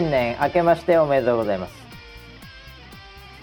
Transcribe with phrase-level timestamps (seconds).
[0.00, 1.74] 新年明けましておめでとうございます。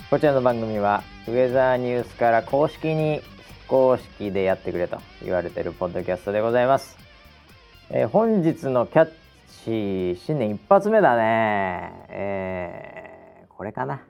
[0.10, 3.22] こちらの番組はウェザーニュースから公式に
[3.62, 6.98] 非公式でやってくれと言われているポッドキャストでございます、
[7.92, 11.92] えー本日のキャッチ新年一発目だね。
[12.10, 14.02] えーこれかな。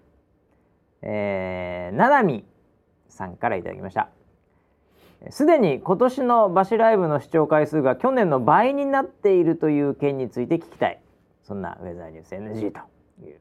[1.02, 2.46] えー、ななみ
[3.10, 4.08] さんからいただきました。
[5.32, 11.02] すでに今年のバシライブの視聴回数が去年の倍になっているという件について聞きたい。
[11.48, 12.80] そんなウェザーニュース NG と
[13.26, 13.40] いう。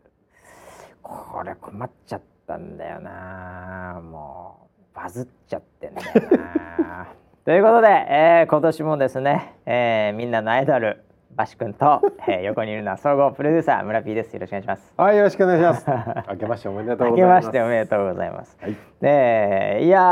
[1.02, 4.00] これ困っちゃったんだよな。
[4.00, 6.06] もうバズっちゃってんだよ
[6.86, 7.08] な。
[7.45, 11.03] ということで、えー今年もですね、えーみんなのアイドル
[11.34, 14.34] バシ君と、えー横にいるのは総合プロデューサー村 P です。
[14.34, 14.95] よろしくお願いします。
[14.97, 15.86] はい、よろしくお願いします。
[16.30, 17.47] 明けましておめでとう明けまございます。
[17.47, 18.56] しておめでとうございます。
[18.61, 18.70] はい。
[18.70, 18.78] ね
[19.80, 20.02] えいやー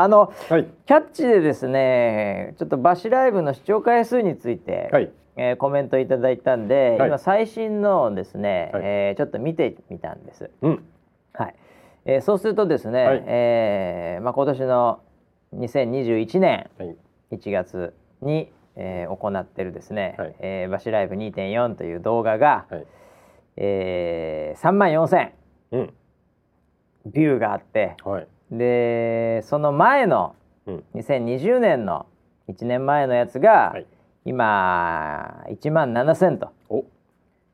[0.00, 5.10] あのはい、キャッチでですねちょっとバシライブの視聴回数について、はい
[5.42, 7.08] えーコメントいただいたんで、はい。
[7.08, 8.82] 今最新のをですね、はい。
[8.84, 10.50] えーちょっと見てみたんです。
[10.60, 10.84] うん、
[11.32, 11.54] はい。
[12.04, 13.24] えーそうするとですね、はい。
[13.26, 15.00] えーまあ、今年の
[15.56, 16.96] 2021年はい、
[17.32, 20.34] 1月に、えー行ってるですね、はい。
[20.40, 22.86] えーバシライブ2.4という動画が、はい、
[23.56, 25.30] えー、3万4000
[25.72, 25.94] うん、
[27.06, 30.34] ビューがあってはい、でその前の
[30.66, 32.04] うん、2020年の
[32.48, 33.86] 1年前のやつが、はい
[34.24, 36.84] 今1万7000とお、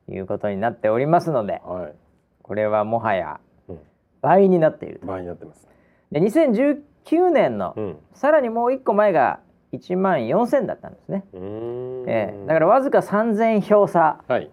[0.09, 1.93] いうことになっておりますのではい、
[2.41, 3.79] これはもはやうん、
[4.21, 5.07] 倍になっていると。
[5.07, 5.67] 倍になってます。
[6.11, 9.39] で2019年の、うん、さらにもう1個前が
[9.73, 11.25] 1万4000だったんですね。
[11.33, 12.45] ええ。
[12.47, 14.49] だからわずか3000票差はい、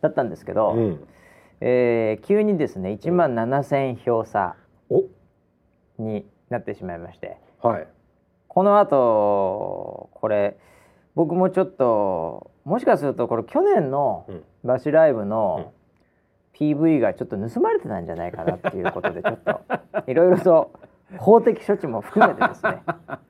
[0.00, 1.08] だったんですけど、うん、
[1.60, 4.56] えー急にですね1万7000票差
[4.90, 5.04] お、
[5.98, 7.38] になってしまいまして。
[7.62, 7.88] はい、
[8.48, 10.56] この後これ
[11.16, 15.72] 僕もちょっともしかするとこれ去年のうん、バシライブの
[16.54, 19.60] PV がちょっと盗まれてたんじゃないかなっていうことでちょっと
[20.06, 20.72] いろいろと
[21.18, 22.82] 法的処置も含めてですね。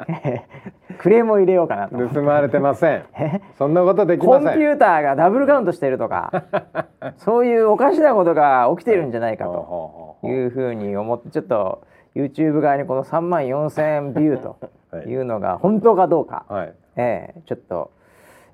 [0.99, 2.09] クレームを入れようかなと。
[2.09, 3.05] 盗まれてません。
[3.19, 4.57] え そんなことできコません。
[4.57, 6.45] ンピューターがダブルカウントしてるとか
[7.19, 10.17] そういうおかしなことが起きてるんじゃないかと。
[10.23, 10.47] とい。
[10.47, 11.83] うふうに思ってちょっと
[12.15, 14.57] YouTube 側にこの3万4,000ビューと
[14.91, 15.07] はい。
[15.09, 17.91] いうのが本当かどうか、はい、ええちょっと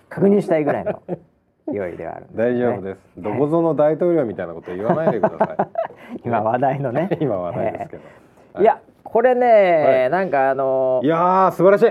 [0.08, 1.02] 確認したいぐらいの
[1.72, 3.00] 勢いではあるん大丈夫すです。
[3.18, 5.56] どこぞの大統領みたいなこと言わないでくださね
[6.24, 7.16] 今話題のねい。
[7.22, 8.02] 今話題ですけど。
[8.02, 9.46] ええいやこれね、
[9.84, 11.82] はいなんかあのいやー素晴らし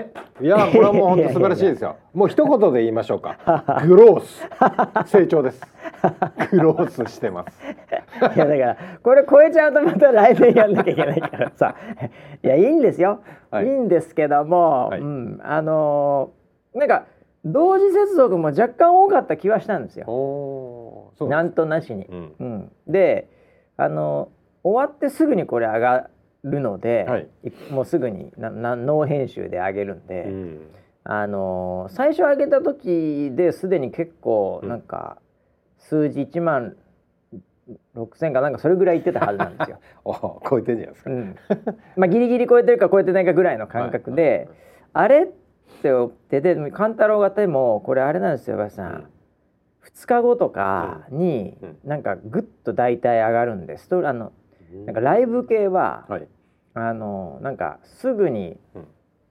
[0.42, 0.46] い。
[0.46, 1.98] いやーこれはもう本当素晴らしいですよ。
[2.14, 3.38] もう一言で言いましょうか。
[3.86, 4.50] グロース
[5.06, 5.62] 成長です。
[6.52, 7.64] グロースしてます。
[8.36, 11.76] いやだからこれ超えちゃうとまた来年やんなきゃいけないからさ
[12.44, 16.41] いやいいんですよ、はいい、いんですけども、はいうん、あのー
[16.74, 17.06] なんか
[17.44, 20.06] 同時接続も若干多かった気はしたんですよ。
[20.08, 21.28] おお。
[21.28, 22.06] なんとなしに。
[22.06, 22.36] うん。
[22.40, 23.30] うん、で
[23.78, 24.30] あの
[24.64, 26.10] 終わってすぐにこれ上が
[26.44, 30.72] るので、はいいもうすぐにななノー編集で上げるんで、うん。
[31.04, 35.18] あの最初上げた時ですでに結構うんなんか
[35.80, 36.76] 数字1万
[37.96, 39.80] 6,000かなんかそれぐらいいってたはずなんですよ。
[40.48, 41.12] 超えてんじゃないですか。
[41.12, 41.36] うん、
[41.96, 44.48] まあギリギリ超えてるか超えてないかぐらいの感覚で、
[44.94, 45.28] あれっ
[45.82, 49.08] て出て勘太郎がでもこれあれなんですよ林さん、うん
[49.84, 54.32] 2日後とかにうんなんかぐっと大体上がるんですとあの
[54.72, 56.28] うんなんかライブ系は、はい。
[56.76, 58.88] あのなんかすぐにうん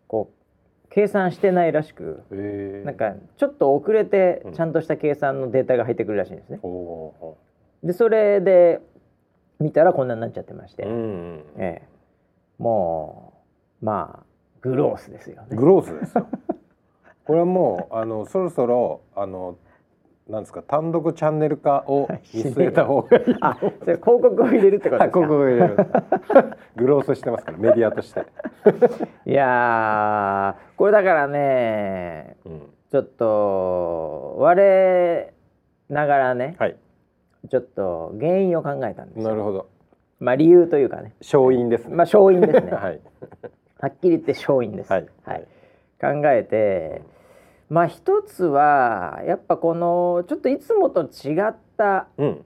[0.08, 2.84] こう計算してないらしくええ。
[2.84, 2.96] なん。
[2.96, 6.58] かちょっと遅れてうんちゃんとした計算のデータが入ってくるらしいんですね。
[6.64, 7.38] おお
[7.84, 8.80] でそれで
[9.60, 10.88] 見たらこんなになっちゃってまして、ー。
[10.88, 11.44] うん。
[11.58, 11.88] ええ、
[12.58, 13.34] も
[13.80, 14.26] うまあ
[14.62, 15.48] グロースですよね。
[15.56, 16.26] グロースですよ。
[17.24, 19.56] これはもうあのそろそろあの
[20.28, 23.36] なんですか単独チャンネル化を見据えた方がいい。
[23.40, 25.20] あ、それ広告を入れるってことですか？
[25.20, 25.76] はい広告を入れる。
[26.76, 28.24] グロースしてますからメディアとして。
[29.26, 32.62] いやーこれだからねうん。
[32.90, 35.32] ちょっと我
[35.88, 36.76] ながらね、はい。
[37.48, 39.28] ちょっと原因を考えたんですよ。
[39.28, 39.68] なるほど。
[40.18, 41.94] まあ理由というかね、勝因ですね。
[41.94, 42.70] まあ勝因ですね。
[42.72, 42.94] は
[43.80, 43.90] はい。
[43.90, 44.92] っきり言って勝因です。
[44.92, 45.06] はい。
[46.00, 47.02] 考えて、
[47.68, 52.44] まあ一つはやっぱこのちょっといつもと違ったうん。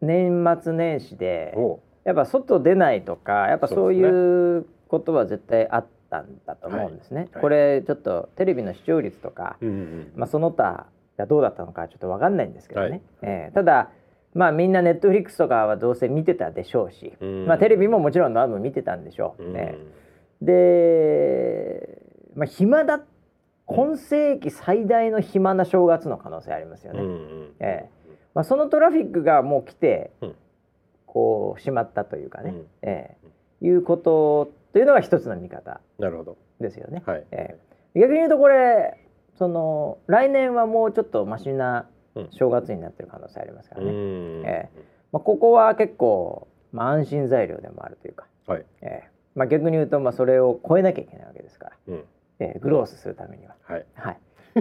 [0.00, 7.28] 年末年始でおうやっぱ外出ないとかやっぱそういうことは絶対あったんだと思うんですね。
[7.32, 10.12] はいこれちょっとテレビの視聴率とか、うんうん。
[10.14, 10.86] まあ、その他
[11.16, 13.90] がどうだったのかちょっと分かんないんですけどね、はいえーただ
[14.34, 19.76] まあみんなネットフリックスとかはどうせ見てたでしょうし、うんまあ、テレビももちろん多分見てたんでしょう、うんね
[20.44, 22.02] で、
[22.34, 23.00] まあ、暇だ
[23.66, 27.00] 今世紀最大の暇な正月の可能性ありますよね。
[27.00, 27.54] うんうん。
[27.60, 27.90] ええ。
[28.34, 30.34] まあ、そのトラフィックがもう来て、うん。
[31.06, 32.66] こうしまったというかね、うん。
[32.82, 33.16] え
[33.62, 33.66] え。
[33.66, 36.36] いうことというのが一つの見方なるほど。
[36.60, 37.02] ですよね。
[37.06, 37.24] はい。
[37.30, 37.56] え
[37.94, 38.00] え。
[38.00, 38.98] 逆に言うとこれ
[39.38, 42.28] その来年はもうちょっとマシなうん。
[42.30, 43.92] 正月になってる可能性ありますからうね。
[43.92, 44.70] んえ。
[45.10, 48.66] まあ、ここは結構、まあ、安心材料でもあるというか、はい。
[48.82, 52.04] ええまあ、逆に言うとまあそれを超えなきゃいけないわけですから、うん。
[52.40, 53.54] ええグロースするためには。
[53.62, 53.86] はい。
[53.94, 54.18] はい、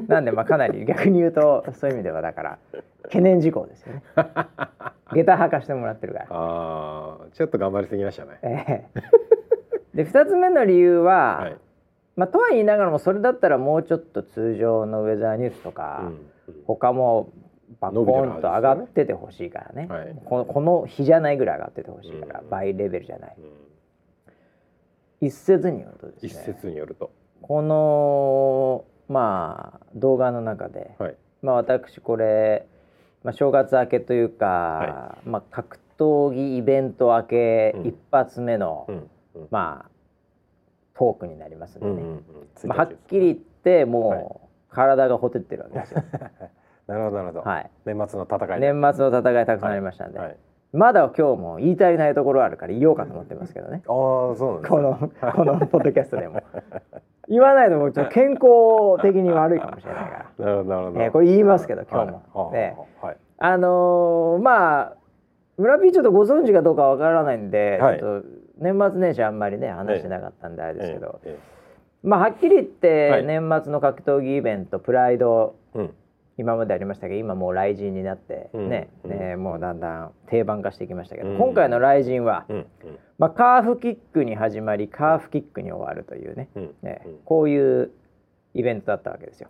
[0.07, 2.59] なんでまあかなり 逆に言うとそういう意味ではだから
[3.03, 4.03] 懸念事項ですよね。
[5.13, 6.25] 下駄履かしてもらってるから。
[6.29, 8.39] ああちょっと頑張りすぎましたね。
[8.41, 9.01] ええ。
[9.93, 11.57] で2つ目の理由は、はい。
[12.15, 16.63] まあ、とは言いながらもそれだったらもうちょっと通常のウェザーニュースとうか、んうん。
[16.65, 17.29] 他も
[17.79, 19.87] バコンと上がっててほしいからね。
[19.87, 20.15] はい。
[20.25, 22.49] このこの日じゃないぐらい上がっててほしいから、うん。
[22.49, 23.35] 倍レベルじゃない。
[23.37, 23.63] うん
[25.27, 27.11] 一説によるとですね一説によると。
[27.41, 31.15] このまあ動画の中で、はい。
[31.41, 32.67] まあ私これ、
[33.23, 37.87] まあ、正月明けというか、はまあ、格闘技イベント明けうん。
[37.87, 38.95] 一発目の、うん。
[39.35, 39.47] うん。
[39.49, 39.89] まあ
[40.95, 42.67] トークになりますんでね、うんうんうん。
[42.67, 44.25] まあ、はっきり言ってもう、はい。
[44.69, 46.03] 体がほてってるわけですよ。
[46.87, 47.41] なるほどなるほど。
[47.41, 48.73] はい、年末の戦いで。
[48.73, 50.37] 年末の戦いたくさんありましたんで、はい
[50.73, 53.83] まだ今日も言い足りないところあるから言おうかと思ってますけどね。
[53.87, 53.91] あ
[54.33, 56.41] あそうなんこのこのポッドキャストでも。
[57.29, 61.01] 言わないともうちょっと健康的に悪いかもしれないから、 なるほどなるほど。
[61.03, 63.17] えーこれ言いますけど今日も、はいねはい。
[63.37, 64.93] あのーまあ
[65.57, 67.99] 村 P ちょっとご存知かどうかわからないんで、はい。
[67.99, 68.27] ちょっと
[68.57, 71.37] 年末年始あんまりね話してなかったんであれですけど、え
[72.01, 73.25] まあはっきり言って、はい。
[73.25, 75.93] 年末の格闘技イベントプライドえうん
[76.37, 78.69] 今までありましたけど今もう雷神になってうん。
[78.69, 79.11] ね,、うん。
[79.11, 81.37] ねもうだんだん定番化してきましたけど、うん。
[81.37, 82.65] 今回の雷神は、うん。
[83.19, 86.75] まあ、カーフキックに始まりカーフキックに終わるというね,、うん。
[86.81, 87.17] ねうん。
[87.25, 87.91] こういう
[88.53, 89.49] イベントだったわけですよ。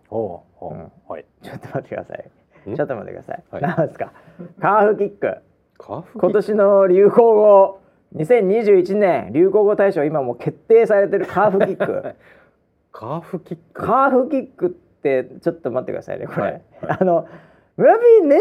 [1.07, 1.25] はい。
[1.41, 2.71] ちょっと待ってください。
[2.71, 2.75] ん。
[2.75, 3.44] ちょっと待ってください。
[3.51, 3.62] はい。
[3.62, 4.12] なんですか？
[4.59, 5.38] カーフキック。
[5.77, 7.79] カーフ今年の流行語。
[8.15, 12.15] 2021年流行語大賞今もう決定されてるカーフキック。
[12.91, 13.86] カーフキック。
[13.86, 16.41] カーフキックってちょっと待ってくださいねこれ。
[16.41, 16.63] はいはい
[17.01, 17.27] あの
[17.75, 18.39] 村 P 年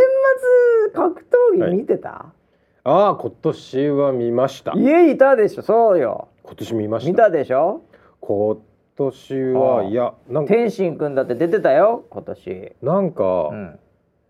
[0.86, 2.26] 末格闘技見てた？
[2.84, 5.62] ああ今年は見ました家いたでしょ？
[5.62, 6.28] そうよ。
[6.42, 7.82] 今年見ました見たでしょ？
[8.20, 8.58] 今
[8.96, 12.72] 年ああはいやなんか天心くんだって出てたよ今年。
[12.82, 13.78] なんか、うん。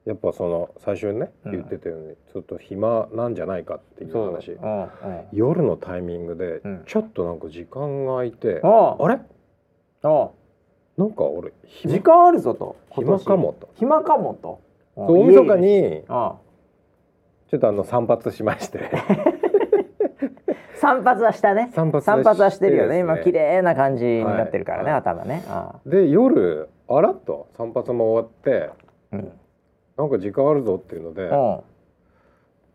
[0.04, 4.88] やっぱその最初にねうん言ってたように、ちょっと暇なんじゃないかっていう話うんうん。
[5.32, 9.18] 夜のタイミングでうんちょっとなんか時間が空いて、ああれ？
[10.04, 10.30] あ
[11.02, 11.94] なんか俺暇。
[11.94, 13.68] 時間あるぞと今暇年かもと。
[13.74, 14.60] 暇かもと。
[14.94, 16.36] 大晦日にあ
[17.50, 18.90] ちょっとあの散髪しまして。
[20.76, 21.70] 散髪はしたね。
[21.72, 22.88] 散髪はしてるよね。
[22.88, 25.00] です今綺麗な感じになってるからね、はい。
[25.00, 25.42] 頭ね。
[25.48, 25.74] あ。
[25.86, 28.70] で夜あらっと散髪も終わって
[29.12, 29.32] うん。
[29.96, 31.60] なんか時間あるぞっていうので、うん。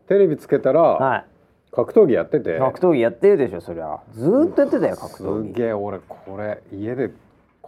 [0.06, 1.24] テレビつけたら、はい。
[1.70, 2.58] 格闘技やってて。
[2.58, 4.00] 格闘技やってるでしょそりゃ。
[4.12, 5.48] ずーっとやってたよ格闘技。
[5.54, 7.10] すげえ俺これ家で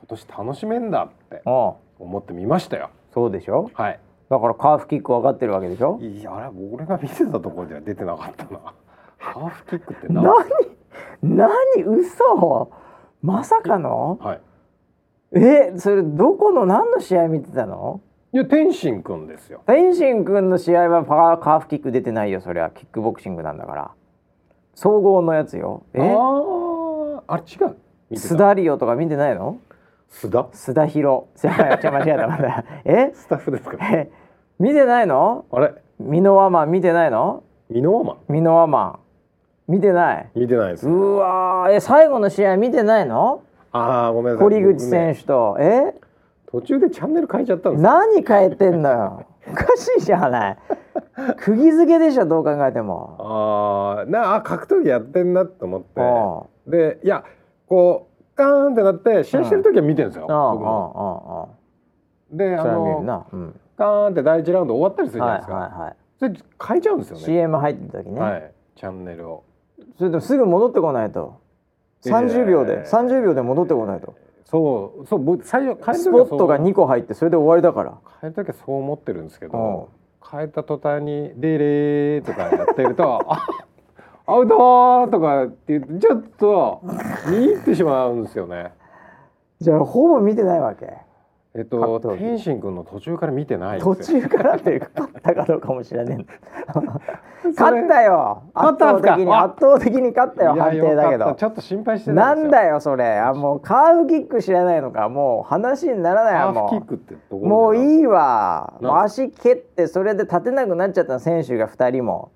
[0.00, 2.90] 今年楽しめんだってうん思って見ましたよ。
[3.12, 3.70] そうでしょ？
[3.74, 4.00] はい。
[4.30, 5.98] だからカーフキック分かってるわけでしょ？
[6.00, 8.60] いやあれ俺が見てたところでは出てなかったな。
[9.18, 10.24] ハーフキックって何？
[11.22, 11.48] 何？
[11.76, 11.98] 何？
[11.98, 12.70] 嘘？
[13.22, 14.18] まさかの？
[14.20, 14.40] はい。
[15.32, 18.00] えそれどこの何の試合見てたの？
[18.32, 19.62] いや天心くんですよ。
[19.66, 22.40] 天心くんの試合はパーカーフキック出てないよ。
[22.40, 23.90] そりゃキックボクシングなんだから。
[24.74, 25.84] 総合のやつよ。
[25.92, 26.00] え？
[26.00, 27.76] あーあれ違う。
[28.16, 29.58] スダリオとか見てないの？
[30.10, 30.40] 須田？
[30.52, 31.28] 須田博。
[31.42, 32.64] 違う違う間違えたまだ。
[32.84, 33.10] え？
[33.14, 33.76] スタッフですか？
[33.92, 34.10] え
[34.58, 35.44] 見てないの？
[35.52, 35.74] あれ？
[35.98, 37.42] ミノワマン見てないの？
[37.70, 38.12] ミノワマ？
[38.14, 38.98] ンミノワマ。
[39.68, 40.28] ン見てない。
[40.34, 41.72] 見てないですうわー。
[41.74, 43.42] え最後の試合見てないの？
[43.72, 44.50] ああごめんなさい。
[44.50, 45.94] 堀口選手手と、え？
[46.50, 47.88] 途中でチャンネル変えちゃったんですよ。
[47.90, 49.24] 何変えてんのよ？
[49.48, 50.58] おかしいじゃない。
[51.36, 53.16] 釘付けでしょどう考えても。
[53.20, 56.00] あーなあ格闘技やってんなと思って。
[56.66, 57.22] うでいや
[57.68, 58.09] こう
[58.40, 60.30] カーンってなって試合してる時は見てるんですよ、んう
[62.36, 67.24] んであのな、うん、カーンって第一ラウンド終わったりするじゃないはいですか、はいはいそれ変えちゃうんですよね。
[67.24, 68.52] CM 入ってる時ね、はい。
[68.76, 69.44] チャンネルを。
[69.96, 71.40] それでもすぐ戻ってこないと。
[72.04, 74.14] 30秒で30秒で戻ってこないと。
[74.44, 77.96] そうそう僕最初変えるスポットが2個入ってそれで終わりだから。
[78.20, 79.88] 変える時はそう思ってるんですけど
[80.30, 83.46] 変えた途端に「レレー」とかやってると「あ
[84.30, 86.80] アウトー!」とかって言ってちょっと
[87.28, 88.72] 見入ってしまうんですよね。
[89.60, 90.86] じゃあほぼ見てないわけ？
[91.52, 96.26] えっと天心君の途中から見てない途中からっていうか勝ったかどうかもしれない
[96.72, 96.86] それ
[97.50, 98.44] 勝ったよ。
[98.54, 101.34] 勝った圧倒的にあ圧倒的に勝ったよ判定だけど。
[101.34, 103.18] ちょっと心配してたなんよだよそれ。
[103.18, 105.08] あもうカーフキック知らないのか。
[105.08, 106.70] もう話にならないも
[107.30, 107.36] う。
[107.44, 112.30] もういいいわ足蹴ってそれで立てなくなっちゃった選手が2人も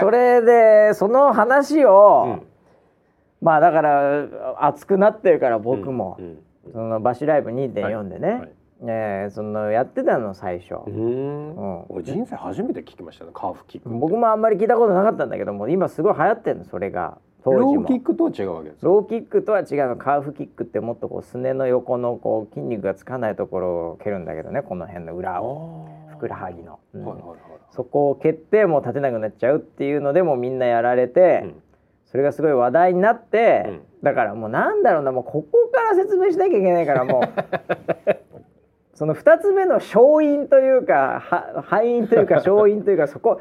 [0.00, 2.42] それでその話を、うん。
[3.40, 4.26] まあだから
[4.60, 6.38] 熱くなってるから僕も、うん
[6.72, 8.50] そのバシライブ2.4でね、はいはい。
[8.82, 11.56] えーそのやってたの最初、うーん。
[11.56, 11.84] うん。
[11.88, 17.16] 俺人生初めて聞きましたねカーフキック僕もあんまり聞いたことなかったんだけども今すごい流行ってるのそれが。
[17.46, 17.82] ロも。
[17.84, 19.66] ーキックとは違うわけですよローキックとは違う。
[19.88, 25.88] のカーフキックってもっとこうすねの横のこう筋肉がつかないところを蹴るんだけどねこの辺の裏を。
[26.10, 27.04] ふくらはぎの、うん。
[27.06, 27.38] はいはいはい
[27.70, 31.62] そこを蹴ってもう立てなくなっちゃうっていうのでもうみんなやられて、うん。
[32.06, 33.80] それがすごい話題になって、うん。
[34.02, 37.22] だからもうなんだろうなもうここから説明しなきゃいけないからもう
[38.94, 43.40] その2つ目の勝因というかは敗因というか勝因というかそこ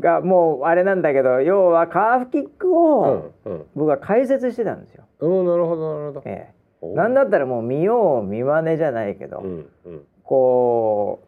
[0.00, 3.66] がもうあれなんだけど要はカーフキックをうんうん。
[3.74, 5.04] 僕は解説してたんですよ。
[5.20, 6.22] うんなるほどなるほど。
[6.26, 10.02] えおえ、なんだったらもう見よう見まねじゃないけど、うんうん。
[10.22, 11.25] こう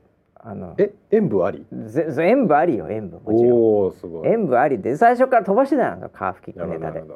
[0.50, 1.66] あのえ演舞あり？
[1.70, 3.92] 演舞ありよ演舞もちろん。
[4.00, 4.28] すごい。
[4.28, 7.08] 演舞ありで最初から飛ばしてたのカーフキッなクネタではい。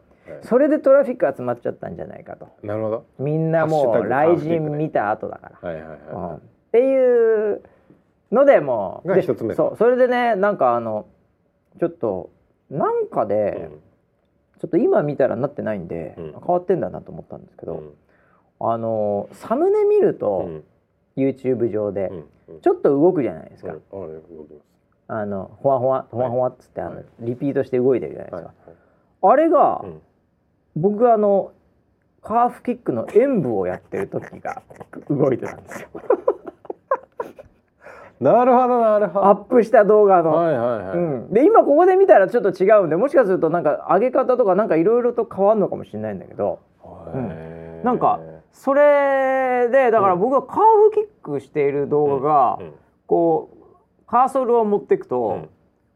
[0.42, 2.48] それでトラフィック集まっちゃったんじゃないかと。
[2.62, 3.06] なるほど。
[3.18, 5.98] みんなもう雷神見た後だから、はいはいはい。
[6.10, 6.40] うんはっ
[6.72, 7.62] ていう
[8.30, 9.54] のでもうでが一つ目。
[9.54, 11.06] そうそれでねなんかあの
[11.80, 12.28] ちょっと
[12.70, 13.70] なんかいで、
[14.60, 16.32] ちょっと今見たらなってないんで、うん。
[16.32, 17.76] 変わってんだなと思ったんですけど、
[18.60, 18.68] うん。
[18.70, 20.64] あのサムネ見るうと、ん。
[21.14, 22.24] YouTube 上で、うんうん
[22.60, 24.22] ちょっと動くじゃないですか、うん。
[25.08, 27.04] あのほわほわほわほわっつって、あのはい。
[27.20, 28.44] リピートして動いてるじゃないですはい。
[28.44, 28.52] か、
[29.22, 30.02] あれが、うん。
[30.76, 31.52] 僕あの
[32.22, 34.62] カーフキックの演舞をやってる時が
[35.10, 35.88] 動いてたんですよ。
[38.20, 39.26] なるほどなるほど。
[39.26, 40.96] アップした動画の、はいはいはい。
[40.96, 46.60] うん、で今ここで見たらちょっと違うんでもしかするとなんか上げ方とかなんかいろいろと変わるのかもしれないんだけど。
[47.14, 47.84] へー。
[47.84, 48.20] なんか
[48.52, 52.72] それでだから僕はカーフキックしている動画が、うん。
[53.06, 55.48] こうカーソルを持っていくと、うん。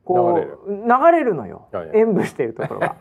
[0.05, 1.35] こう流れる。
[1.35, 2.97] のよ、演舞しているところが。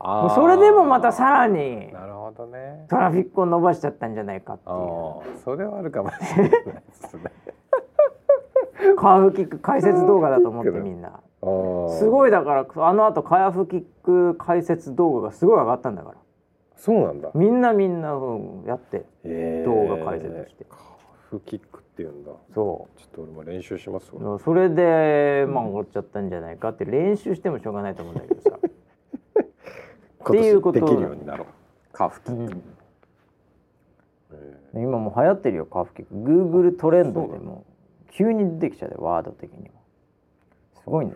[0.34, 2.86] それでもまたさらになるほどね。
[2.88, 5.38] トラフィックを伸ばしちゃったんじゃないかっていう。
[5.38, 7.22] それはあるかもしれないですね。
[8.96, 11.20] カーフキック解説動画だと思ってみんな。
[11.98, 16.16] すごいだからあのあとカーフキック解説動画がすごい上がったんだから
[16.76, 17.30] そうなんだ。
[17.34, 19.64] みんなみんな、うんやってへー。
[19.64, 20.64] 動画解説して。
[20.64, 20.78] カー
[21.30, 22.32] フキックっていうんだ。
[22.54, 24.34] そちょっと俺も練習しますわ。
[24.34, 28.58] うそれでまあ上がっちゃったんじゃないかって練習してもしょうがないと思うんだけどさ、
[30.20, 31.46] 今っていうこと年できるようになろう。
[31.92, 32.42] カーフキック、
[34.32, 34.80] うん。
[34.80, 36.14] へ今もう流行ってるよカーフキック。
[36.14, 37.64] Google トレンドでも
[38.10, 39.74] 急に出てきちゃうよワード的にも。
[40.82, 41.14] すごいね。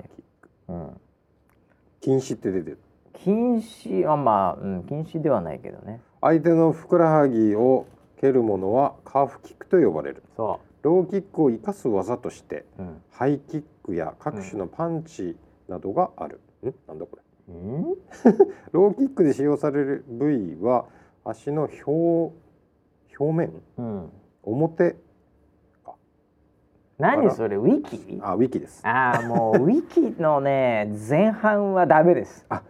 [0.69, 0.91] うんー
[2.01, 2.79] 禁止って出てる
[3.25, 6.01] 禁止あまあ、うん、禁止ではないけどね。
[6.21, 7.87] 相手のふくらはぎを
[8.21, 10.23] 蹴るものはカーフキックと呼ばれる。
[10.37, 13.03] そローキックを生かす技としてううん。
[13.11, 15.37] ハイキックや各種のパンチ
[15.69, 16.75] などがある、ん？
[16.87, 17.23] なんだこれ。
[17.49, 17.85] うん？
[18.73, 20.87] ローキックで使用される部位は
[21.25, 22.35] 足の表
[23.19, 23.53] 表面？
[23.79, 24.11] うん。
[24.45, 24.97] 表
[26.99, 28.19] 何それウィキ？
[28.23, 28.87] あウィキです。
[28.87, 32.45] ああもうウィキのね前半はダメです。
[32.49, 32.69] そうなんだ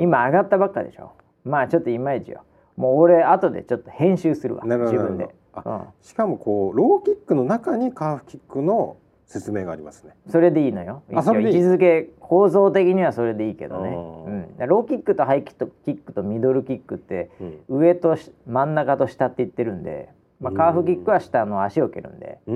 [0.00, 1.12] 今上がったばっかでしょ。
[1.44, 2.42] まあちょっといまいちよ。
[2.76, 5.34] もう俺後でちょっと編集するわ自分で。
[5.64, 5.82] うん。
[6.00, 8.96] しかもこうローキックの中にカーフキックの
[9.26, 10.14] 説明がありますね。
[10.28, 11.02] それでいいのよ。
[11.10, 17.30] 一応位置づけ構造的にはそれでいいけどね、ううん、ローキックとハイキックキックとミドルキックって
[17.68, 17.78] うん。
[17.80, 20.08] 上とし真ん中と下って言ってるんで、
[20.40, 22.52] まあ、カーフキックは下の足を蹴るんでロ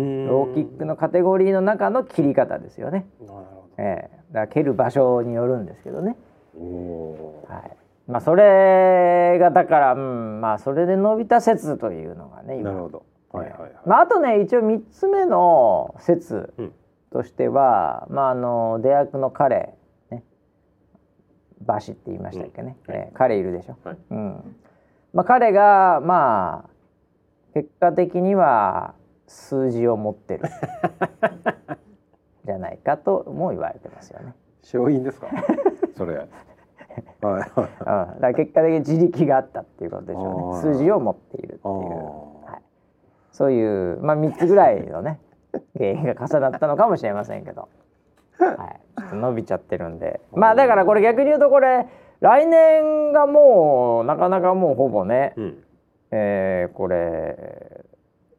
[0.52, 4.16] ーキックのカテゴリーの中の切り方ですよね、なるほええ。
[4.32, 6.16] だから蹴る場所によるんですけどね、
[6.58, 7.76] はい。
[8.06, 12.70] まあ、それがだから、うんまあ、それで伸びた説というのがね今。
[12.70, 13.04] なるほど。
[13.32, 16.72] はいはいはい、まあ、あとね一応3つ目の説うん。
[17.12, 19.74] としては、まあ、あの出役の彼
[20.10, 20.22] ね。
[21.62, 22.94] バシって言いましたっけね、うん。
[22.94, 23.02] はい。
[23.08, 23.98] えー彼いるでしょ、はい。
[24.10, 24.56] うん。
[25.12, 26.70] まあ、彼がまあ
[27.54, 28.94] 結果的には
[29.26, 30.44] 数字を持ってる。
[32.44, 34.34] じゃないかとも言われてますよね。
[34.62, 35.26] 勝因ですか？
[35.96, 36.16] それ。
[36.16, 36.28] はい
[37.20, 40.74] だから結果的に自力があったっていうことでしょうね。
[40.74, 41.62] 数字を持っているっていう。
[41.64, 42.62] はい、
[43.32, 45.20] そういう、まあ、3つぐらいのね
[45.76, 47.68] 原因が重なったのかもしれませんけど、
[48.38, 50.20] はい、ちょっと伸びちゃってるんで。
[50.32, 51.86] まあだからこれ逆に言うとこれ
[52.20, 55.62] 来年がもうなかなかもうほぼね、うん。
[56.12, 57.84] えーこれ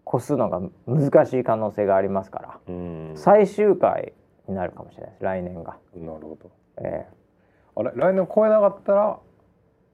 [0.10, 3.12] 越すのが難しい可能性がありますから、うん。
[3.16, 4.14] 最終回
[4.48, 5.24] になるかもしれないです。
[5.24, 5.78] 来年が。
[5.96, 6.50] なるほど。
[6.78, 7.06] え
[7.78, 7.92] あれ？
[7.96, 9.18] 来年超えなかったら？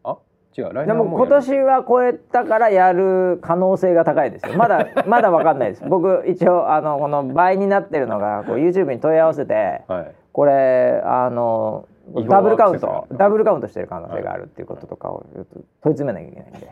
[0.04, 0.18] あ？
[0.58, 0.66] 違う。
[0.74, 4.54] 来年えでも今年は超えたからやる可能性が高いですよ。
[4.58, 5.84] まだ まだわかんないです。
[5.88, 10.12] 僕一応あのこの倍になってるのがこう YouTube に問い合わせてはい。
[10.32, 11.86] これあの
[12.30, 13.08] ダブルカウント。
[13.13, 16.68] ダブルカウントしてる可能性があるっていうこととかを問い詰めなきゃいけないんで。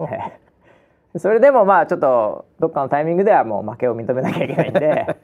[0.00, 0.45] え え
[1.18, 4.88] それでもまあちょっとどっかのタイミングではもう負けを認めなきゃいけないんで、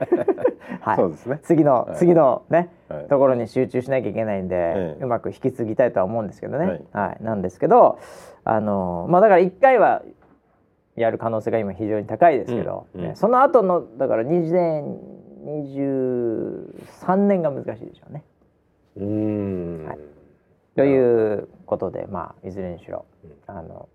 [0.81, 1.39] はい、そうですね。
[1.43, 1.97] 次の、はい。
[1.97, 3.09] 次のね、はい。
[3.09, 7.25] ところに集中しなきゃいけないんで、ええうまく引き継ぎたいとは思うんですけどね、ははい。
[7.25, 7.99] なんですけど
[8.45, 10.03] あのまあだから1回は
[10.97, 13.07] やる可能性が今非常に高いですけど、うんうん。
[13.09, 18.23] ねその後のだから2023年が難しいでしょうね。
[18.97, 19.87] うーん。
[19.87, 19.99] はい。
[20.75, 23.05] ということでまあいずれにしろ、
[23.47, 23.89] あの、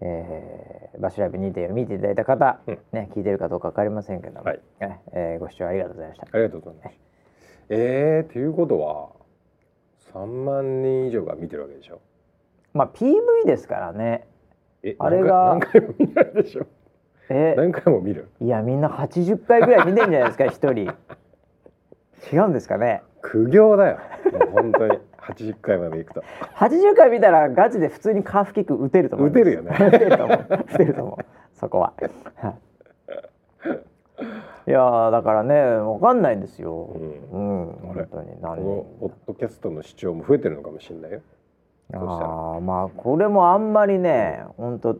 [0.00, 6.26] えーバッシュライブ2.4見ていただいた方、うんね聞いてるかどうかわかりませんけども、はいねえーご視聴ありがとうございました。
[6.32, 6.96] ありがとうございます
[7.70, 9.10] えー、ということは
[10.12, 12.00] 3万人以上が見てるわけでしょ？
[12.74, 14.26] まあ PV ですからね。
[14.82, 16.66] えあれが何回も見ないでしょ？
[17.28, 18.28] え何回も見る？
[18.40, 20.92] いやみんな80回ぐらい見てんじゃないですか一人。
[22.32, 23.02] 違うんですかね。
[23.22, 23.98] 苦行だよ
[24.32, 26.24] もう本当に80回まで行くと。
[26.56, 29.28] 80回見たらガチで普通にカーフキック打てると思う。
[29.28, 29.76] 打てるよね。
[29.78, 30.46] 打てると思う。
[30.50, 31.24] 打てると思う。
[31.58, 31.92] そこは。
[32.36, 32.54] はい。
[34.66, 36.94] いやーだからねわかんないんですよ。
[37.32, 38.40] うん、あれ本当に。
[38.40, 39.16] 何このポッ人。
[39.26, 41.20] ドキャストの視聴も増えてるのかもしれないよ。
[41.92, 44.96] ああまあこれもあんまりね本当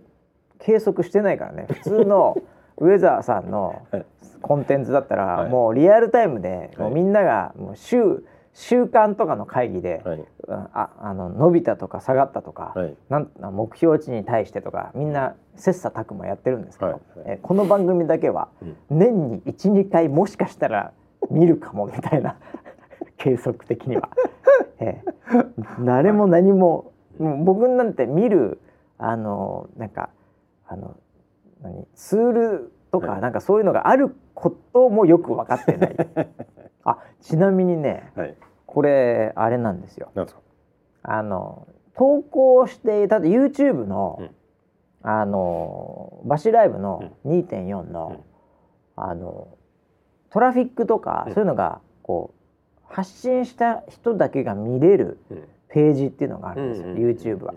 [0.59, 1.67] 計測してないからね。
[1.69, 2.37] 普通の
[2.79, 4.05] ウェザーさんのはい。
[4.43, 5.51] コンテンツだったら、はい。
[5.51, 10.25] もうリアルタイムで、もうはいみんながもう週週間とかの会議で、はい。
[10.49, 12.97] ああの伸びたとか下がったとか、はい。
[13.09, 18.77] なん目標値に対してとかみんな切磋琢磨やってるんですけど、はいえこの番組だけはうん。
[18.91, 20.93] 年に12回もしかしたら
[21.31, 22.37] 見るかもみたいな
[23.17, 24.11] 計測的には、
[24.81, 25.11] ええ
[25.85, 28.61] 誰も何ももう僕なんて見る
[28.99, 30.11] あのなんか
[30.67, 30.97] あの
[31.63, 33.21] 何ツールとか、はい。
[33.21, 35.97] なんかそういうのがあることもよく分かってない。
[36.85, 38.35] あちなみにねはい。
[38.67, 40.11] これあれなんですよ。
[40.15, 40.41] なんですか？
[41.03, 44.31] あの投稿してただ YouTube の、うん。
[45.03, 48.23] あのバシライブの2.4の、
[48.97, 49.03] うん。
[49.03, 49.49] あの
[50.31, 51.35] トラフィックとか、うん。
[51.35, 55.49] そういうのがこう発信した人だけが見れるうん。
[55.73, 56.97] ページっていうのがあるんですよ、うん。
[56.97, 57.55] YouTube は。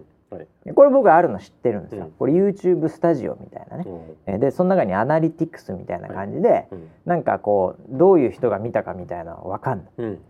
[0.75, 2.05] これ僕あるの知ってるんですよ。
[2.05, 2.11] うん。
[2.11, 3.85] これ YouTube スタジオみたいなね。
[4.25, 9.87] えでその中にアナリティクスみたいな感じで、うんなんかこうどういう人が見たかみたいなのわかんない。
[9.97, 10.21] うん。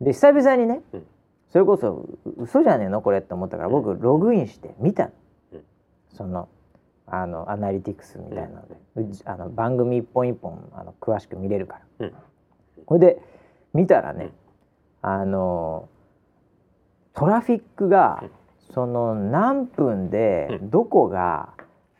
[0.00, 1.06] で久々にね、うん。
[1.50, 5.12] それこそう嘘じゃねえのこれって思ったから僕ログインして見たの、
[5.52, 5.62] うん。
[6.12, 6.48] その
[7.06, 8.76] あのアナリティクスみたいなので、
[9.24, 12.14] あの番組一本一本あの詳しく見れるから、うん。
[12.84, 13.22] これで
[13.72, 14.30] 見たらね、
[15.00, 15.88] あの
[17.14, 18.30] トラフィックがうん
[18.78, 20.70] その何分でうん。
[20.70, 21.48] どこが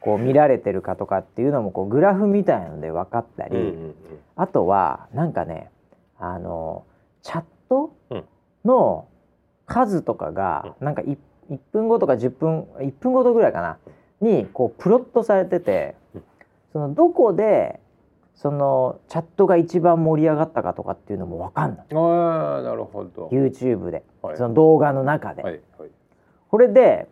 [0.00, 3.94] こう見られてるかとかっていうのもこうグラフみたいので分かったり、うんうん
[4.36, 5.72] あとはなんかね
[6.20, 6.84] あの
[7.22, 8.24] チャットうん。
[8.64, 9.08] の
[9.66, 11.18] 数とかがなんか 1,
[11.50, 13.78] 1分後とか10分1分ごとぐらいかな
[14.20, 16.22] にこうプロットされててうん。
[16.72, 17.80] そのどこで
[18.36, 21.86] そのチャットが一番盛り上がったかとかっていうのも分かんない。
[21.92, 23.30] ああなるほど。
[23.32, 24.04] YouTube で。
[24.22, 24.36] はい。
[24.36, 25.42] その動画の中で。
[25.42, 25.90] はいはい
[26.50, 27.08] これで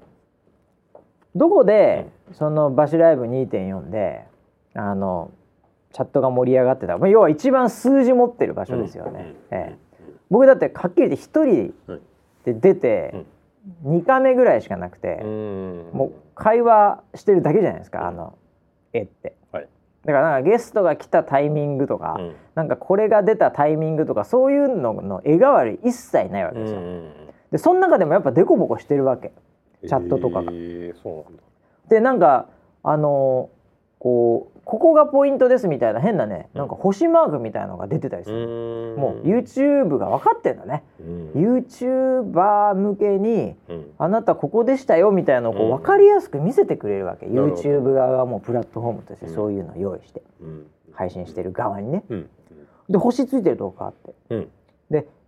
[1.34, 4.24] どこでそのバシライブ2.4で
[4.74, 5.30] あの
[5.92, 9.34] チャットが盛り上がってた、まあ、要は一番数字持ってる場所ですよね。
[9.50, 9.56] うん。
[9.56, 9.76] ええ、
[10.30, 12.00] 僕だってはっきり言って一人はい。
[12.44, 13.24] で出て
[13.84, 15.90] 2カメぐらいしかなくて、うん。
[15.92, 18.38] もう会話してるだけじゃないですか、あの
[18.92, 19.36] 絵って。
[19.52, 19.68] はい。
[20.04, 22.34] だからなんかゲストが来たタイミングとか、うん。
[22.54, 26.80] なんかこれが出たタイミングとかそういうのの絵代わり一切ないわけですよ。
[27.52, 29.32] でその中でもやっぱデコボコしてるわけ。
[29.86, 30.52] チャットとかが。
[30.52, 31.42] えーそうなんだ。
[31.88, 32.48] でなんか
[32.82, 33.56] あのー
[33.98, 43.90] こうここがポイントですみたいな変なねなんか星マークみたいなのが出てたりする、もう YouTube が分かってんだね、うん、YouTuber 向けにうん。
[43.96, 45.70] あなたここでしたよみたいなのをこううん。
[45.78, 47.62] 分かりやすく見せてくれるわけ、なるほど。
[47.62, 49.34] YouTube 側がもうプラットフォームとしてうん。
[49.34, 50.66] そういうのを用意してうん。
[50.92, 52.04] 配信してる側にね。
[52.10, 52.30] うん。
[52.90, 54.48] で星ついてるとこがあって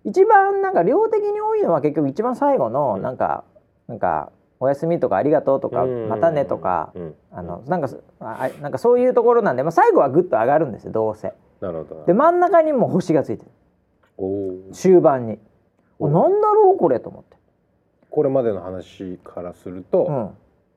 [0.09, 3.03] 一番なんか量的に多いのは結局一番最後のうん。
[3.03, 3.45] なんか、
[3.87, 6.09] なんか「おやすみ」とか「ありがとう」とか「うん。
[6.09, 7.15] またね」とか、うん。
[7.31, 11.33] あのなんかそあなんかそういうところなんで、まあ、最後はグッと上がるんですよどうせ。
[11.61, 12.05] なるほど。
[12.07, 13.51] で真ん中にも星がついてる。
[14.17, 14.73] おー。
[14.73, 15.39] 終盤に。
[16.01, 17.37] なんだろうこれと思って。
[18.11, 20.31] これまでの話からすると、うん、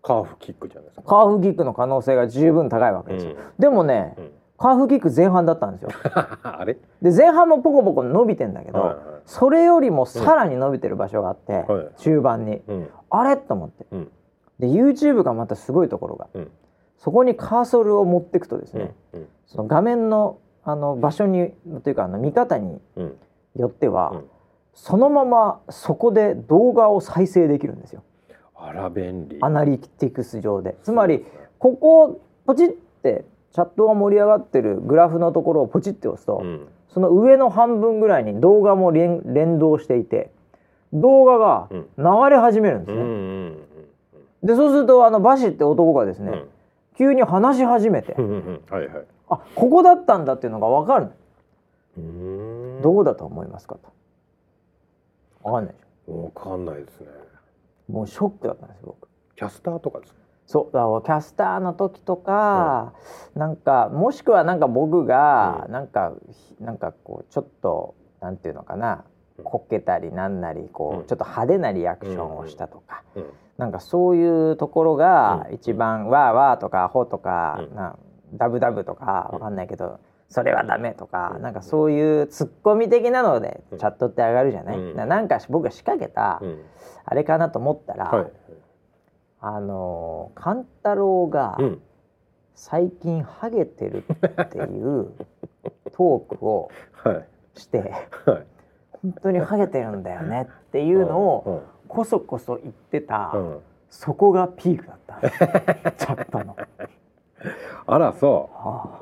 [0.03, 1.03] カーフキックじゃないですか。
[1.03, 3.31] カーフキックの可能性が十分高いわけですよ。
[3.31, 3.37] うん。
[3.57, 4.15] でもね、
[4.61, 5.89] うんカーフキック前半だったんですよ。
[6.43, 6.77] あれ？
[7.01, 11.89] で前半もポコポコ伸びてんだけど、はいはいそれよりもさらに伸びてる場所があって、はい。
[11.97, 12.89] 中盤に、うん。
[13.11, 13.37] あれ？
[13.37, 13.85] と思って。
[13.91, 14.11] うん。
[14.59, 16.51] で YouTube がまたすごいところがうん。
[16.97, 19.27] そこにカーソルを持っていくとですね、うん。
[19.45, 23.17] その画面のあの場所にというかあの見方にうん。
[23.55, 24.25] よっては、うん。
[24.73, 28.01] そのままそこで動画を再生できるんですよ。
[28.55, 29.37] あら便利。
[29.41, 30.77] アナリティクス上で。
[30.83, 31.25] つまり
[31.59, 36.67] ここをポチってチャットが盛り上がってるグラフのところをポチって押すと、うん。
[36.89, 40.29] その上の半分ぐらいに動画も連連動していて
[40.93, 41.87] 動画がうん。
[41.97, 43.57] 流れ始めるんですうんうね、ん
[44.43, 46.47] でそうするとあのバシって男がですね、うん。
[46.97, 49.05] 急に話し始めて、はいはい。
[49.29, 51.11] あここだったんだっていうのが分かる
[52.81, 53.91] どこだと思いますかと。
[55.43, 57.07] 分かんないでしわかんないですね。
[57.89, 59.09] ょもうショックだったんですよ僕。
[59.35, 60.15] キャスターとかです
[60.51, 62.91] そうだキャスターの時とか、
[63.35, 65.71] なんかもしくはなんか僕が、うん。
[65.71, 66.11] なんか
[66.59, 69.05] なんかこうちょっとなんていうのかな
[69.37, 69.45] うん。
[69.45, 71.05] こけたりなんなりこう、うん。
[71.05, 73.25] ちょっと派手なリアクションをしたとか、うん。
[73.59, 75.55] なんかそういうところがうん。
[75.55, 77.75] 一番、わーわーとかアホとか、うん。
[77.75, 77.95] な
[78.33, 81.43] ダブダブとかわかんないけど、それはダメとか、うん。
[81.43, 83.77] なんかそういうツッコミ的なのでうん。
[83.77, 84.95] チャットって上がるじゃない、うん。
[84.97, 86.61] ななんか僕が仕掛けた、うん。
[87.05, 88.31] あれかなと思ったら、はい
[89.41, 91.81] あの勘太郎がうん。
[92.53, 94.03] 最近ハゲてる
[94.43, 95.13] っていう
[95.93, 96.69] トークを
[97.03, 97.27] はい。
[97.55, 97.79] して
[98.25, 98.45] はい。
[99.01, 103.49] 本当にハゲてるんだよねっていうのをこそこそ言ってた、うん。
[103.49, 103.59] うん
[103.91, 105.29] そこがピークだった。
[105.91, 106.55] チャットの。
[107.87, 109.01] あらそは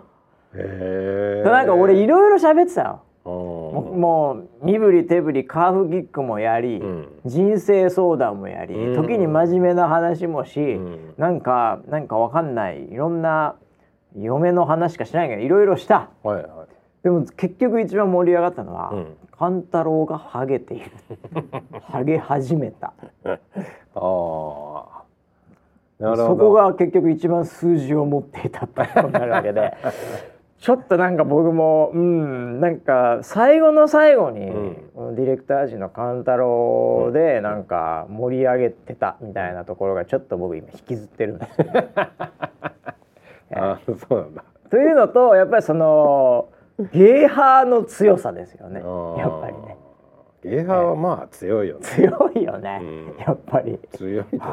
[0.54, 3.02] うへえなんか俺いろいろ喋ってたよ。
[3.26, 7.08] ももう身振り手振りカーフキックもやり、うん。
[7.26, 8.96] 人生相談もやり、うん。
[8.96, 11.14] 時に真面目な話もし、うん。
[11.18, 13.56] なんかなんかわかんないいろんな
[14.18, 16.10] 嫁の話しかしないけどいろいろした。
[16.24, 16.46] はいはい。
[17.04, 19.18] でも結局一番盛り上がったのは、うん。
[19.32, 20.92] 勘太郎がハゲている。
[21.84, 22.94] ハゲ始めた。
[23.24, 23.34] あ
[23.96, 25.00] あ
[26.00, 26.28] なるほど。
[26.28, 29.74] そこが結局一番数字を持っていたってことになるわけで
[30.60, 35.16] ちょっとなんか僕もうんなんか最後の最後に、うん。
[35.16, 41.88] ディレクター陣の勘太郎でなんか盛り上げてたみたいなところがちょっと僕今引きずってるんですよね。
[43.56, 44.44] あそうなんだ。
[44.70, 46.50] というのとやっぱりその
[46.92, 48.82] ゲーハーの強さですよね。
[49.18, 49.78] やっぱりね。
[50.44, 51.86] ゲーハーはまあ強いよね。
[51.86, 53.16] 強いよね、うん。
[53.20, 53.80] やっぱり。
[53.92, 54.38] 強いと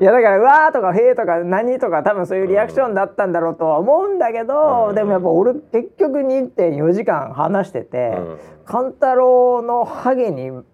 [0.00, 4.94] いやだから「うわー」とか「へー」とか「何」とか多分そういうリアクションだったんだろうとは思うんだけど、うん。
[4.94, 8.38] でもやっぱ俺結局2.4時間話してて、うん。
[8.64, 10.64] 勘太郎のハゲに負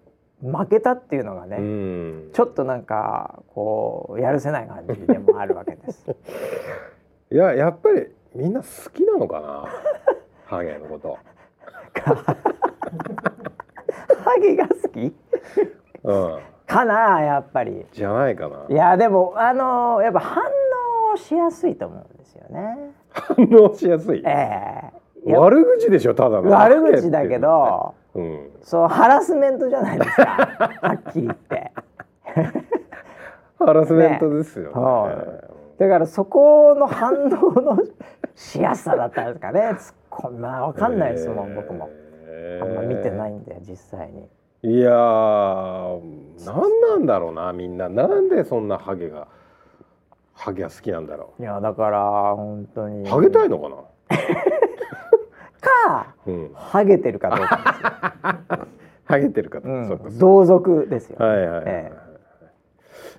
[0.69, 2.29] けたっていうのがね、うん。
[2.33, 6.05] ちょっとなんかこうやるせない感じでもあるわけです。
[7.31, 9.65] いややっぱりみんな好きなのかな？
[10.45, 11.17] ハゲのこと。
[14.23, 15.15] ハゲが好き？
[16.03, 17.85] うんかなやっぱり。
[17.91, 18.65] じゃないかな。
[18.69, 20.43] いやでもあのやっぱ反
[21.13, 22.91] 応しやすいと思うんですよね。
[23.11, 24.21] 反応しやすい？
[24.25, 24.91] え
[25.25, 25.29] え。
[25.29, 26.49] いや悪口でしょただの。
[26.51, 27.93] 悪口だけど。
[28.13, 28.49] うん。
[28.61, 30.25] そうハラスメントじゃないですか。
[30.81, 31.71] はっきり言って。
[33.59, 34.71] ハラスメントですよね。
[34.73, 35.11] は
[35.77, 35.79] い。
[35.79, 37.27] だからそこの反応
[37.61, 37.77] の
[38.35, 39.75] しやすさだったんですかね。
[39.77, 41.89] ツッコミまあわかんないですもん、僕も。
[42.61, 44.27] あんま見てないんで実際に
[44.65, 47.87] いやーなんなんだろうなみんな。
[47.87, 49.27] なんでそんなハゲが
[50.33, 53.03] ハゲが好きなんだろいやだから本当に。
[53.03, 53.75] うハゲたいのかな？
[55.61, 56.51] かうん。
[56.55, 58.67] ハゲてるかどうか
[59.05, 61.91] ハゲてるかと、ですよ、そっかうん、同族ですよ、はいはいはい、え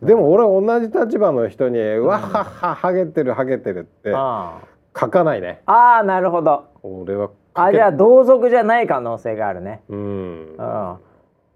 [0.02, 4.58] でも俺同じ立場の人に「うわっはっはハゲてるハゲてる」ってあ
[4.98, 5.62] 書かないね。
[5.66, 6.64] あああなるほど。
[6.82, 9.82] 俺はあじゃあ同族じゃない可能性があるね。
[9.88, 10.56] うん。
[10.58, 10.96] うん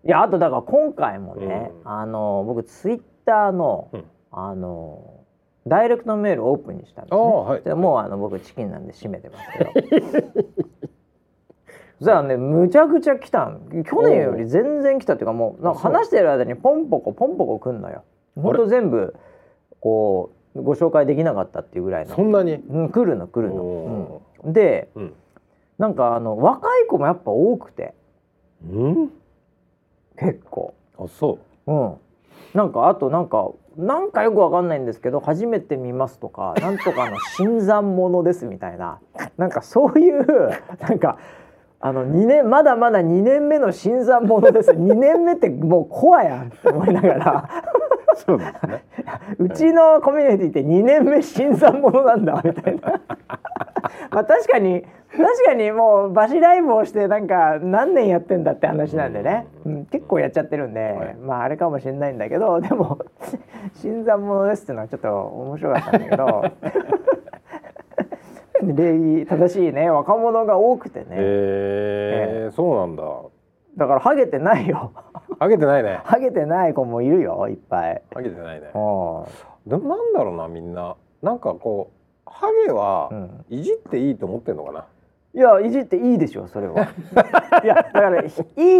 [0.05, 1.91] いやあとだから今回もね、うん。
[1.91, 4.05] あの僕ツイッターの、うん。
[4.33, 5.21] あの
[5.67, 7.21] ダイレクトメールオープンにしたんですね。
[7.21, 7.63] ああはい。
[7.63, 9.73] でもうあの僕チキンなんで閉めてますけど。
[11.99, 13.85] そしたらねむちゃくちゃ来たん。
[13.85, 18.05] 去年より全然来たっていうかもうなんか話してる間にポンポコポンポコ来んのよ。
[18.37, 19.15] ほんと全部
[19.81, 22.15] こうご紹介できなかったっていうぐらいの。
[22.15, 22.55] そんなに？
[22.55, 23.63] うん、来るの来るの。
[23.63, 25.15] おうん、でうん。
[25.79, 27.95] なんかあの若い子もやっぱ多くて。
[28.67, 29.13] うん？
[30.19, 30.75] 結構。
[30.99, 31.73] あそう。
[31.73, 31.97] うん、
[32.55, 38.99] なんかあとなんかなんかよくわかんないんですけど初めて見ますとか なんとかの新参者ですみたいな。
[39.37, 41.17] なんかそういう なんか
[41.81, 44.73] あの2年まだまだ2年目の新参者です。
[44.73, 47.49] 2年目ってもうコアやんって思いながら
[48.17, 48.85] そうですね。
[49.39, 53.01] うちのコミュニティって2年目新参者なんだみたいな。
[54.11, 54.85] まあ確かに
[55.17, 61.15] 確かにもうバシライブをしてなんか何年やってんだって話なんでね、うん、結構やっちゃってるんで、はい。
[61.15, 62.99] まああれかもしれないんだけど でも
[63.75, 66.45] 新参者ですっていうのはちょっと面白かったんだけど。
[68.63, 72.51] 礼儀正しいね若者が多くてね、ええ。
[72.51, 73.03] そうなんだ。
[73.79, 74.93] だからハゲてないよ
[75.41, 76.01] ハゲてないね。
[76.05, 78.03] ハゲてない子もいるよいっぱい。
[78.15, 78.67] ハゲてないね。
[78.69, 78.71] う
[79.69, 80.97] でもなんだろうなみんな。
[81.23, 81.91] なんかこ
[82.27, 84.85] うハゲはん、いじっていいと思ってんのかな？
[85.35, 86.83] いやいじっていいでしょそれは。
[87.65, 88.27] いやだからい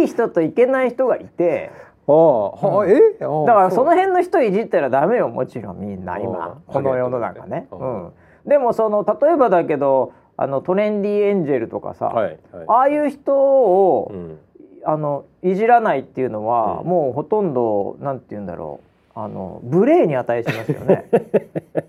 [0.03, 1.71] い人といけない人がいて
[2.07, 2.93] ああ、はえ？
[3.21, 7.67] ああだからそのう辺の人いじったらダメよもちろんみんなうん今この世の中ね。
[7.71, 8.11] ううんん、
[8.45, 12.37] でもその例えばだけどあのトレンディエンジェルとかさ、はいはい。
[12.67, 14.39] ああいう人を、うん。
[14.85, 18.79] あのいじらないっていうのは、うんもうほとんどなんて言うんだろ
[19.15, 21.05] うあの無礼に値しますよね。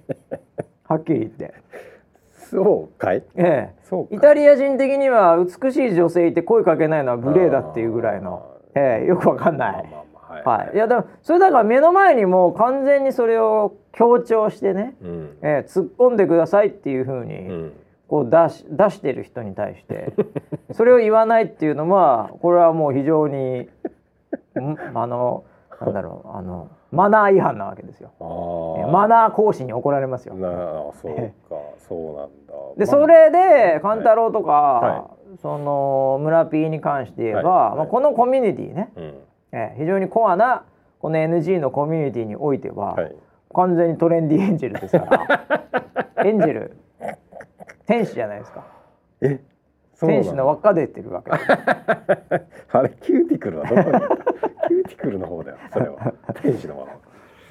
[0.85, 1.55] はっきり言って。
[2.51, 3.23] そうかい？
[3.37, 3.83] ええ。
[4.11, 9.85] イタリア人的には美しい女性いて声かけないのは無礼だっていうぐらいの、ええよくわかんない。
[10.45, 15.37] はい、いやでもそれだから目の前にもう完全にそれを強調してね、うん。
[15.43, 17.73] ええ突っ込んでくださいっていうふううにん。
[18.13, 20.13] こう出し出してる人に対して
[20.73, 23.69] それを言わないっていうのはこれはもう非常にん
[24.93, 25.45] あの
[25.81, 28.11] なんだろうあのマナー違反なわけですよ。
[28.93, 30.35] マナー講師に怒られますよ。
[30.35, 30.53] なあ
[30.93, 32.53] そうかそうなんだ。
[32.77, 39.15] でまあそれで勘太郎とか、はその村 P に関して言えば、はいはいまあ、このコミュニティね、うん。
[39.53, 40.65] えー非常にコアな
[41.01, 43.17] この NG のコミュニティにおいては、はい。
[43.55, 45.07] 完全にトレンディエンジェルですか
[46.15, 46.77] ら エンジェル
[47.87, 48.65] 天使じゃないですか。
[49.21, 49.41] え。
[50.01, 51.31] 天使の輪っか出てるわけ。
[52.73, 53.85] あれキューティクルはどこに？
[54.69, 56.13] キューティクルの方だよそれは。
[56.43, 56.87] 天使の方。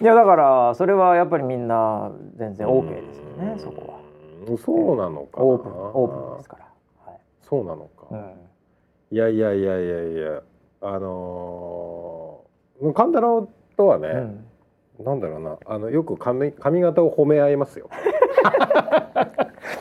[0.02, 4.52] いやだからそれはやっぱりみんな全然 OK ですよねそこは。
[4.52, 5.46] はそうなのかな？
[5.46, 6.65] オープンオープンですから、
[7.06, 7.20] はい。
[7.41, 8.34] そうなのか、うん。
[9.12, 10.41] いやいやいやいやいや
[10.82, 14.08] あのー、勘太郎とはね、
[15.00, 15.06] うん。
[15.06, 17.89] なんだろうなあのよく髪髪型を褒め合いますよ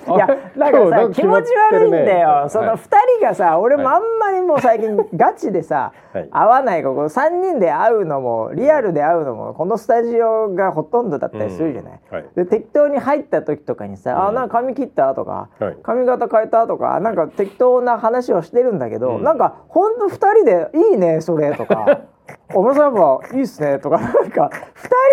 [0.06, 2.78] いやだからさ気持ち悪いんだよ、その2
[3.18, 6.28] 人がさ俺もあんまりもう最近ガチでさ、はい。
[6.30, 12.00] 会わないここ3人で会うのもリアルで会うのもこのスタジオがほとんどだったりするじゃない。
[12.34, 14.28] で適当に入った時とかにさ「うん。
[14.28, 15.76] あなんか髪切った?」とか、はい。
[15.82, 19.22] 髪型変えた?」とかなんか適当な話をしてるんだけど、うん。
[19.22, 22.00] なんかほんと2人で「いいねそれ」とか
[22.52, 24.50] 「小村さんやっぱいいっすね」とかなんか2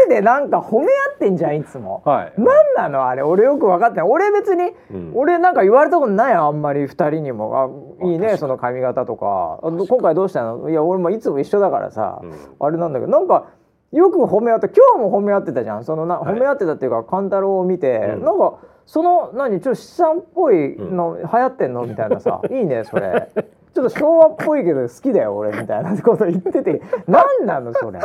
[0.06, 2.02] 人でなんか褒め合ってんじゃんいつも。
[2.06, 2.34] はい。
[2.42, 3.24] なんなのあれ。
[3.24, 4.10] 俺よく分かってない。
[4.10, 5.12] 俺別に、うん。
[5.16, 9.60] 俺なんか言われたことないよあんまり2人にも「あいいねその髪型とか。
[9.62, 12.34] あ今回どうしたの?」いや俺もいつも一緒だからさ、うん。
[12.60, 13.46] あれなんだけどなんか
[13.92, 15.84] よく褒め合って今日も褒め合ってたじゃん。
[15.84, 16.36] そのな、はい。
[16.36, 18.24] 褒め合ってたっていうか勘太郎を見て、うん。
[18.26, 21.86] なんかその何ちょっと資産っぽいの、流行ってんの？
[21.86, 23.30] みたいなさ「いいねそれ」
[23.78, 26.82] ちょっと昭和っぽいけど好きだよ俺みたいなこと言ってて。
[27.06, 28.00] 何なのそれ。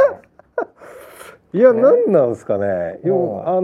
[1.55, 3.01] いや、なんなんですかね。
[3.03, 3.49] ようん。
[3.49, 3.63] あの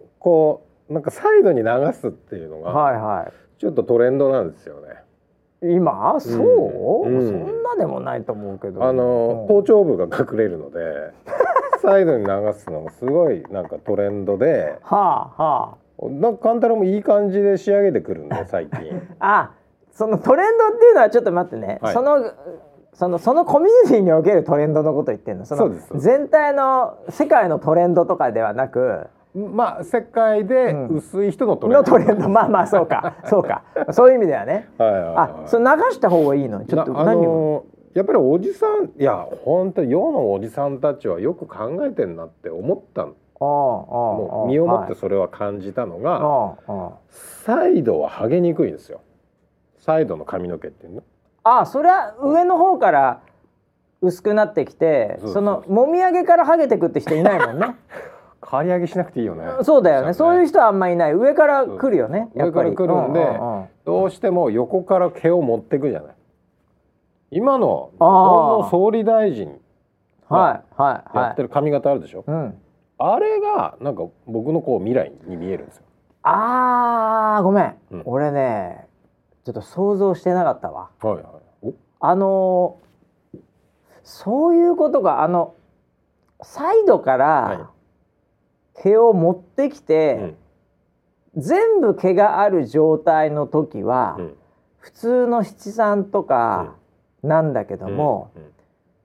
[0.00, 3.60] ーこうなんかサイドに流すっていうのが、はいはい。
[3.60, 5.02] ちょっとトレンドなんですよね。
[5.60, 6.18] 今？
[6.18, 7.28] そう、うん。
[7.28, 8.84] そんなでもないと思うけど。
[8.84, 11.10] あのー頭頂部が隠れるので、
[11.82, 18.78] サイドに流すのがすごいなんかトレンドで、はあはなんかカンタロもいい感じで仕上げてくるんで最近。
[19.20, 19.63] ああ
[19.94, 21.94] そのトレンドっていうのはちょっと待ってね、はい。
[21.94, 22.32] その
[22.92, 25.46] そのそのコミュニティにおけるトレンドのこと言ってんの？
[25.46, 30.96] その全体の世界のトレンドとかではなくまあ世界でうん。
[30.96, 31.78] 薄い人のトレンド。
[31.78, 32.28] のトレンド。
[32.28, 33.16] まあまあそうか。
[33.28, 33.64] そうか。
[33.92, 34.68] そういう意味ではね。
[34.78, 36.64] はいはいはいあそれ流した方がいいの？
[36.64, 43.14] ちょっと何を、やっぱりおじさんいや本当世のおじさんたちはよく考えてんなって思ったの。
[43.40, 45.00] ああああもう身をもってはい。
[45.00, 49.00] それは感じたのが、あああサイドは剥げにくいんですよ
[49.84, 51.02] サイドの髪の毛っていうの？
[51.42, 53.20] ああそれは上の方から
[54.00, 57.76] 薄くなってきてそのもみあげからハゲてくって人いないもんね。
[58.40, 59.44] 刈り上げしなくていいよね。
[59.62, 60.14] そうだよね。
[60.14, 61.12] そういう人人はあんまいない。
[61.12, 62.70] 上から来るよねやっぱり。
[62.70, 63.68] 上から来るんでうううん。
[63.84, 66.14] どうしても横から毛を持ってくじゃない。
[67.30, 69.60] 今の日本の総理大臣
[70.28, 71.26] はいはいはい。
[71.26, 72.58] やってる髪型あるでしょ、うん。
[72.98, 75.82] あれがなんか僕のこう未来に見えるんですよ。
[76.22, 78.02] あーごめん、うん。
[78.06, 78.83] 俺ね
[79.44, 80.90] ちょっと想像してなかったわ。
[81.00, 81.24] はいはい。
[81.62, 81.74] お？
[82.00, 82.84] あのー
[84.06, 85.54] そういうことがあの
[86.42, 87.70] サイドかはら
[88.82, 90.34] 毛を持ってきて、
[91.36, 94.36] 全部毛がある状態の時は、うん。
[94.76, 96.74] 普通の七三とか
[97.22, 98.52] なんだけども、うん。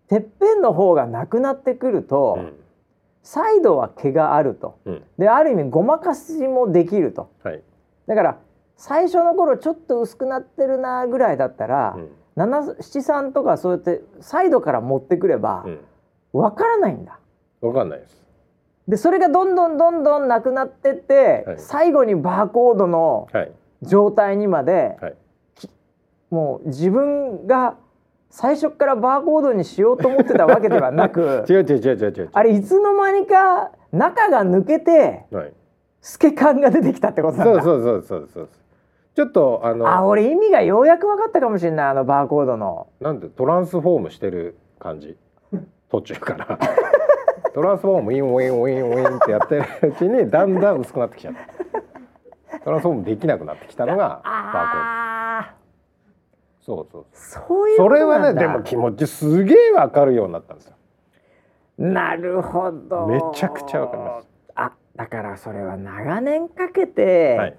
[0.10, 2.38] てっぺんの方がなくなってくると、
[3.23, 4.80] サイドは毛があると。
[4.84, 5.04] うん。
[5.17, 7.30] である意味ごまかしもできると。
[7.41, 7.63] はい。
[8.06, 8.38] だから
[8.80, 12.10] 最初の頃ちょっと薄くなってるなぐらいだったら、うん。
[12.38, 15.80] 七七とかそうやってサイドから持ってくればうん。
[16.32, 17.20] わからないんだ。
[17.60, 18.24] わかんないです。
[18.88, 21.60] でそれがどんどんどんどんなくなってって、はい。
[21.60, 23.52] 最後にバーコードのはい。
[23.82, 25.15] 状態にまで、はい。
[26.30, 27.76] もう自分が
[28.30, 35.54] 最初からバーコードにしようと思ってたわけではなく 違う違う違う違う違うあれいつの間にか中が抜けてはい
[36.02, 37.62] 透け感が出てきたってことなんだ。
[37.62, 38.50] そうそうそうそうそう
[39.15, 42.88] ちょっとあのあ俺意味がようやく分かったかもしれないあのバーコードの。
[43.02, 45.17] なんでトランスフォームしてる感じ？
[45.89, 46.60] 途中から。
[47.54, 52.60] トランスフォームウィンウィンウィンウィンってやってるうちにだんだん薄くなってきちゃった。
[52.60, 55.54] トランスフォームできなくなってきたのがバーあ
[56.65, 56.76] コード。
[56.76, 60.76] そうそうーそうそれはねでも気持ちすげえわかるようになったんですよ。
[61.80, 63.08] なるほど。
[63.08, 64.30] めちゃくちゃわかります。
[64.56, 67.58] あだからそれは長年かけて、はい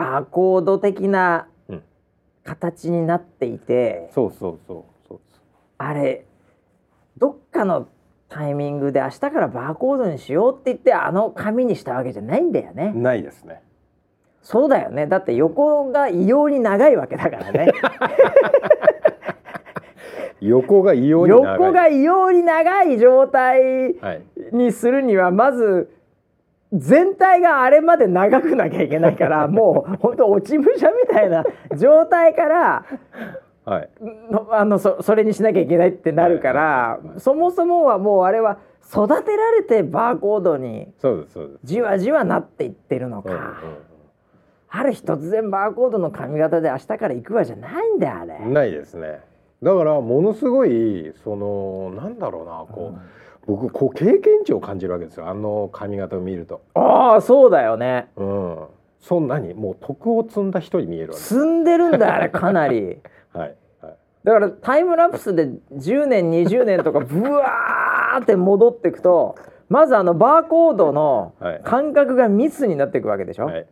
[0.00, 1.82] バーコード的なうん。
[2.44, 5.20] 形になっていて、そうそうそうそう
[5.78, 6.24] あれ
[7.18, 7.88] どっかの
[8.28, 12.92] タイミングで明日からバーコードにしようって言ってあの紙にしたわけじゃないんだよね。
[12.94, 13.62] ないですね。
[14.42, 15.06] そうだよね。
[15.06, 17.70] だって横が異様に長いわけだからね。
[20.40, 21.52] 横が異様に長い。
[21.60, 24.22] 横が異様に長い状態はい。
[24.52, 25.90] にするにはまず
[26.72, 31.44] 全体があれまで長くなきゃいけないから もう本当落ち武者みたいな
[31.76, 32.84] 状態から
[33.64, 33.88] はい。
[34.30, 41.58] のあのそそれにしなきゃいけないってなるから、そもそもはもうあれは育てられてバーコードにそうですそうです。
[41.64, 43.42] じわじわなっていってるのか、うんうん
[44.72, 48.38] ある日突然バーコードの髪型で明日から行くわじゃないんだよあれ。
[48.40, 49.20] うんないですね。
[49.62, 52.98] だからものすごいそのなんだろうなこう、
[53.46, 55.28] 僕こう経験値を感じるわけですよ。
[55.28, 56.60] あの髪型を見ると。
[56.74, 58.08] ああそうだよね。
[58.16, 58.58] うん。
[59.00, 59.54] そんなに？
[59.54, 61.20] もう徳を積んだ人に見えるわけ。
[61.20, 62.98] 積んでるんだよあれ かなり。
[63.32, 63.96] はいはい。
[64.24, 69.34] だからタイムラプスで10年20年とかブワーって戻っていくと
[69.70, 71.60] まずあのバーコードのはい。
[71.64, 73.46] 感覚が密になっていくわけでしょ？
[73.46, 73.66] はいはい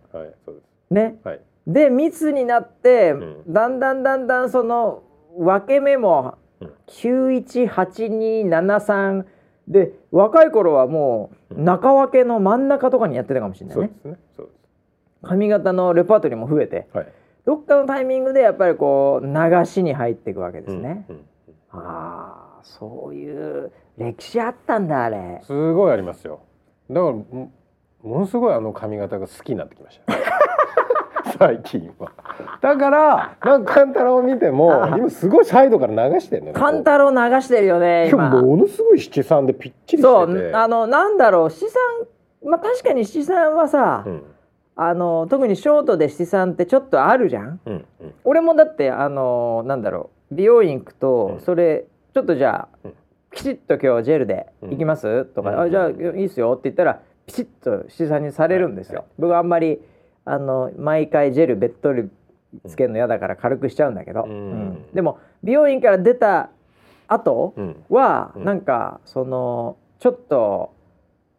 [0.45, 0.67] そうです。
[0.91, 1.19] ね。
[1.25, 1.41] はい。
[1.67, 3.43] で密になって、ん。
[3.47, 5.03] だんだんだんだんその
[5.37, 6.71] 分け目もうん。
[6.87, 9.25] 918273
[9.69, 13.83] で若い頃はもう中分けの真ん中とかにやってたかもしれないね。
[13.83, 14.19] そうですね。
[14.37, 14.53] そうで
[15.29, 16.87] 髪型のレパートリーも増えて。
[16.93, 17.13] すはい。
[17.45, 19.33] どっかのタイミングでやっぱりこう流
[19.67, 21.05] しに入っていくわけですね。
[21.09, 21.25] うんうん
[21.71, 25.41] ああそういう歴史あったんだあれ。
[25.45, 26.41] すごいありますよ。
[26.89, 27.53] だからも
[28.03, 30.13] ものすごいあの髪型が好きになってきました
[31.39, 32.13] 最近は。
[32.61, 36.53] だからなんか勘太郎を見てもあ今すごいサイドから流してんのね。
[36.53, 38.29] カンタロウ流してるよね今。
[38.29, 38.43] 今。
[38.43, 40.03] ものすごい七三でぴっちりしてて。
[40.03, 41.81] そうあのなんだろう七三
[42.45, 44.23] まあ確かに七三はさ、うん。
[44.77, 47.61] あの特にショートで七三ってちょっとあるじゃん。
[47.67, 48.15] うんうん。
[48.25, 51.41] 俺もだってあのなんだろう美容院行くと、うん。
[51.41, 52.95] それちょっとじゃあ、うん。
[53.31, 59.01] ピシッと今日ジェルで行きます、とか、うんあじゃあいいっすよって言ったらピシッと七三にされるんですよ。
[59.01, 59.09] はい。
[59.19, 59.81] 僕あんまり
[60.29, 62.11] あの毎回ジェルべっとり
[62.67, 64.31] つけるの嫌だから軽くしちゃうんだけど、うん。
[64.31, 64.87] うん。
[64.93, 66.51] でも美容院から出た
[67.07, 67.85] 後うん。
[67.89, 68.45] は、うん。
[68.45, 70.75] なんかそのちょっと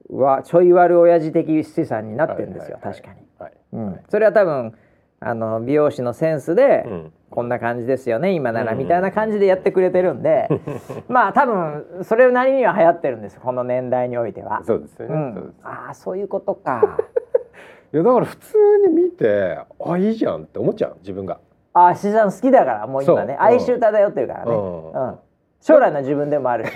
[0.10, 3.22] はちょい悪親父的七三になってるんですよ、確かに。
[3.38, 3.52] はい。
[3.74, 4.74] うん、それは多分
[5.20, 7.14] あの美容師のセンスで、うん。
[7.30, 8.80] こんな感じですよね今ならうん。
[8.80, 10.50] みたいな感じでやってくれてるんで、
[11.08, 14.64] まあ多分それなりには流行ってるんですこの年代においては。
[14.64, 15.54] そうですよね、うん。
[15.62, 16.98] ああそういうことか。
[17.92, 21.40] いやだから普通に見てあいいじゃんって思っちゃう自分が。
[21.74, 23.36] ああしさん好きだからもう今ね。
[23.40, 23.46] そう。
[23.46, 25.10] 哀愁漂ってるからね、ううん。
[25.12, 25.20] ん
[25.62, 26.72] 将来の自分でもあるし。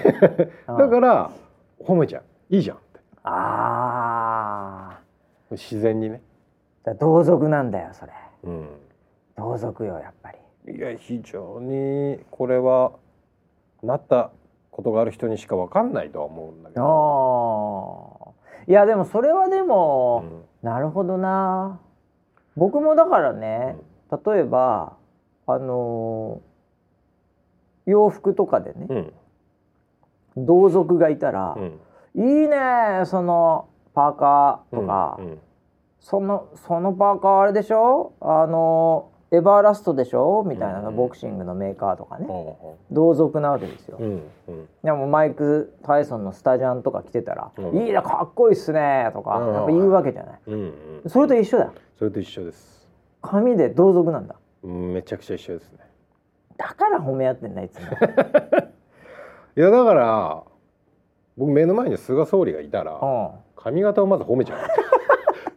[0.68, 0.78] うん。
[0.78, 1.32] だから
[1.80, 2.24] 褒めちゃう。
[2.56, 3.00] いいじゃんって。
[3.24, 5.00] あ
[5.52, 6.22] 自然にね。
[6.86, 8.12] あ同族なんだよそれ。
[8.44, 8.68] うん。
[9.38, 10.32] 同族よやっぱ
[10.66, 10.76] り。
[10.76, 12.94] いや非常にこれは
[13.84, 14.32] なった
[14.72, 21.80] ことがある人にしかわかんないとは思うんだけど、ああいやでもそれはでも、うんなるほどな。
[22.56, 23.76] 僕もだからね、
[24.26, 24.94] 例えば
[25.46, 26.54] あのー
[27.92, 28.88] 洋服とかでね、
[30.36, 30.46] うん。
[30.46, 31.80] 同族がいたらう、ん。
[32.16, 35.40] いいねそのパーカーとか、うん
[36.00, 38.12] そのそのパーカーあれでしょ？
[38.20, 40.44] あのエバーラストでしょ？
[40.48, 44.00] みたいなの、うんボクシングのメーカーとかね、う同族なわけですよ、
[44.84, 47.78] でもマイク・タイソンのスタジャンとか着てたら「うん。
[47.80, 49.54] いいなかっこいいっすね」とかうん。
[49.56, 50.40] やっぱ言うわけじゃない、
[51.08, 51.66] それと一緒だ。
[51.66, 52.88] よそれと一緒です。
[53.24, 54.36] 髪で同族なんだ。
[54.64, 55.80] うんめちゃくちゃ一緒ですね。
[56.56, 57.88] だから褒め合ってんだいつも。
[59.58, 60.44] いやだから
[61.38, 63.30] 僕目の前に菅総理がいたらうん。
[63.56, 64.60] 髪型をまず褒めちゃう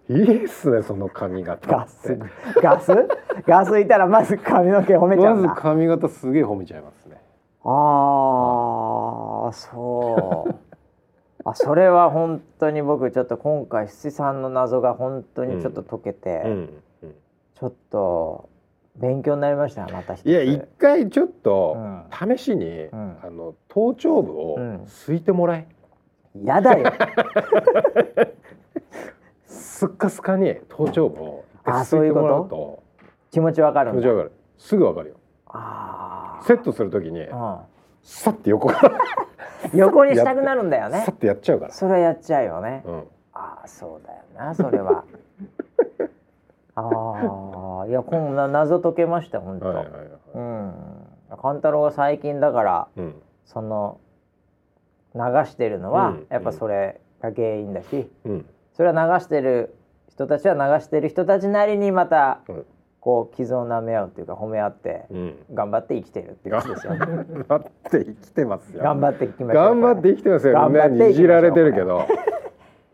[0.08, 2.18] いいっすねその髪型ガス。
[2.62, 2.92] ガス？
[3.46, 7.20] ガスいたらまず髪の毛褒めちゃうまず髪型すげえ褒めちゃいますね。
[7.64, 10.54] ああそう。
[11.44, 16.50] あそれは本当に僕ちょっと今回七さんの謎が本当にちょっと解けて、うん、
[17.02, 17.14] うん。
[17.58, 18.48] ちょっと
[18.96, 22.36] 勉強になりましたよまたいや一回ちょっとうん。
[22.36, 22.90] 試しに、ん。
[22.92, 24.86] あの頭頂部をうん。
[24.86, 25.68] すいてもらえ、
[26.44, 26.92] やだよ
[29.76, 32.82] すっかすかに頭頂部をあすいてもらうそと？
[33.30, 34.32] 気持ちわかる気持ちわかる。
[34.56, 35.16] すぐわかるよ。
[35.48, 37.62] あセットするときにあ、
[38.02, 38.98] さって横から。
[39.70, 41.02] うん、横にしたくなるんだよね。
[41.04, 43.04] さってやっちゃうから、それはやっちゃうよね、うん、
[43.34, 45.04] ああそうだよなそれは。
[46.74, 50.72] ああいや今度謎解けました本当、はいはいはい、うん。
[51.42, 53.14] 勘太郎が最近だからうん、
[53.44, 54.00] その
[55.14, 56.26] 流してるのは、うん。
[56.30, 58.46] やっぱそれが原因だし、うん、
[58.76, 59.74] それは流してる
[60.10, 62.66] 人たちは流してる人たちなりにまたうん。
[63.00, 66.98] こう傷を舐め合うっていうか褒め合ってうん、頑張って生きてるっていうことですよね。
[67.06, 68.82] 頑張って生きてますよ。
[68.82, 70.68] 頑張っていきまし頑張って生きてますよ。
[70.68, 72.04] みにいじられてるけど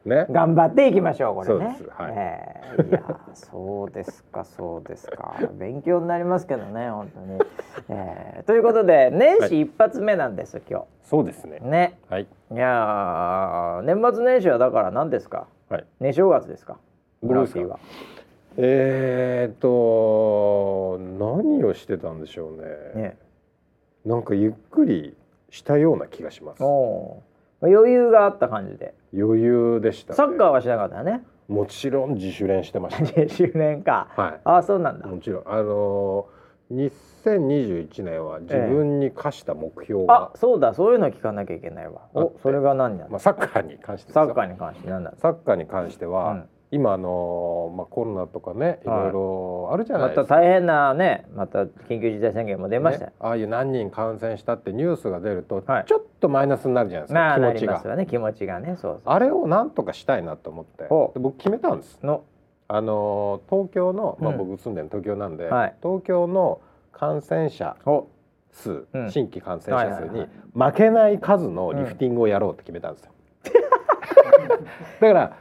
[0.04, 1.76] ね頑張っていきましょうこれね。
[1.78, 3.02] そうですはいええいや
[3.34, 7.40] そうですかそうですか勉強になりますけどね本当に。
[7.88, 11.98] ええということで年始一発目なんです、今そうですね日ね。
[12.08, 15.46] はいいやー年末年始はだから何ですか？
[15.68, 16.78] はい年正月ですか？
[17.22, 17.60] 僕ですか？
[17.60, 17.78] ブラッキーは。
[18.58, 23.16] えー、っと何をしてたんでしょうねね。
[24.04, 25.16] なんかゆっくり
[25.48, 27.31] したような気がしますおおー。
[27.68, 28.94] 余裕があった感じで。
[29.16, 31.22] 余裕でした、ね、サッカーはしなかったよね。
[31.48, 34.08] もちろん自主練してました 10年か。
[34.16, 35.10] はああそうなんだい。
[35.10, 36.90] もちろんあのー、
[37.24, 42.02] 2021年は自分に課した目標あが、そうだそういうの聞かなきゃいけないわ。
[42.14, 43.06] おそれが何だ。
[43.08, 45.18] まあ、サッカーに関してサッカーに関して何なんだ？
[45.18, 49.02] サッカーに関しては、うん今あのーまあ、コロナとかねいはい。
[49.04, 50.24] ろいろあるじゃないまですか。
[50.26, 53.04] た大変なねまた緊急事態宣言も出ました。
[53.04, 55.84] よね、ああいう何人感染したってニュースが出ると、はい。
[55.86, 59.14] ちょっとマイナスになるじゃないですか、なあ気持ちがね気持ちがねそうそう。
[59.14, 60.88] あれをなんとかしたいなと思って。
[61.20, 61.98] 僕決めたんです。
[62.02, 62.24] の？
[62.68, 64.38] あのー東京の、まあ、うん。
[64.38, 65.74] 僕住んでるの東京なんで、はい。
[65.82, 66.62] 東京の
[66.92, 68.08] 感染者お
[68.50, 69.10] 数、うん。
[69.10, 73.12] 新規感染者数に負けない数のリフティングをやろうって決めたんですよ、
[75.00, 75.36] だから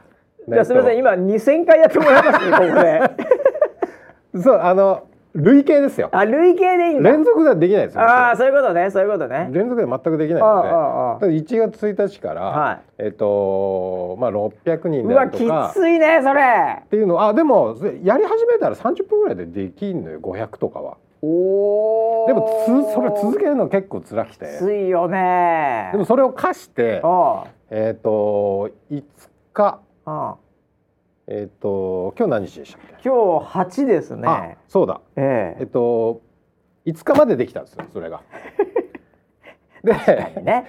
[0.48, 0.98] じゃあすみません。
[0.98, 4.42] 今2000回やってもらいますね ここで。
[4.42, 5.02] そうあの
[5.34, 6.08] 累計ですよ。
[6.12, 7.10] あ累計でいいんだ。
[7.10, 9.48] 連続ではできないですよああそういうことねそういうことね。
[9.52, 10.68] 連続では全くできないので。
[10.68, 12.78] ああああだから1月1日から、はい。
[12.98, 15.70] えっとまあ600人うであわきるとか。
[15.72, 16.42] ついねそれ。
[16.84, 20.96] っていうのあでもやり始めたら30分ぐらいでできんのよ500とかは。
[21.22, 24.44] おおでもつそれ続けるの結構辛くて。
[24.46, 25.90] きついよね。
[25.92, 29.02] でもそれを課してあえっ、と5
[29.54, 30.36] 日ああ。
[31.28, 35.00] えっ、と今日何日でしたっけ、今日8ですあねそうだ。
[35.16, 35.60] ええ。
[35.60, 36.20] えっと
[36.84, 38.22] 5日までできたんですよそれが。
[39.84, 39.92] で
[40.42, 40.66] ね。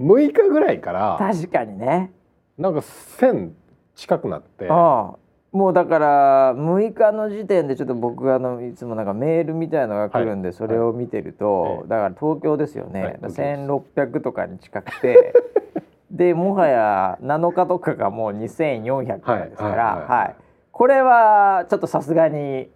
[0.00, 2.12] 6日ぐらいから確かにね。
[2.58, 3.52] なんか1000
[3.94, 5.16] 近くなってああ。
[5.52, 11.88] もうだから6日の時点でちょっと僕あのいつもなんかメールみたいのが来るんで、それを見てると、はい。
[11.88, 13.16] だから東京ですよね、はい。
[13.18, 15.32] 東京です1600とかに近くて
[16.14, 20.08] でもはや7日とかがもう2400なんですから、はいはい。
[20.08, 20.18] はい。
[20.20, 20.36] はい
[20.76, 22.68] これはちょっとさすがに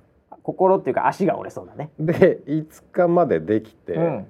[0.45, 1.91] 心っていうか足が折れそうだね。
[1.99, 4.26] で5日までできて、うん。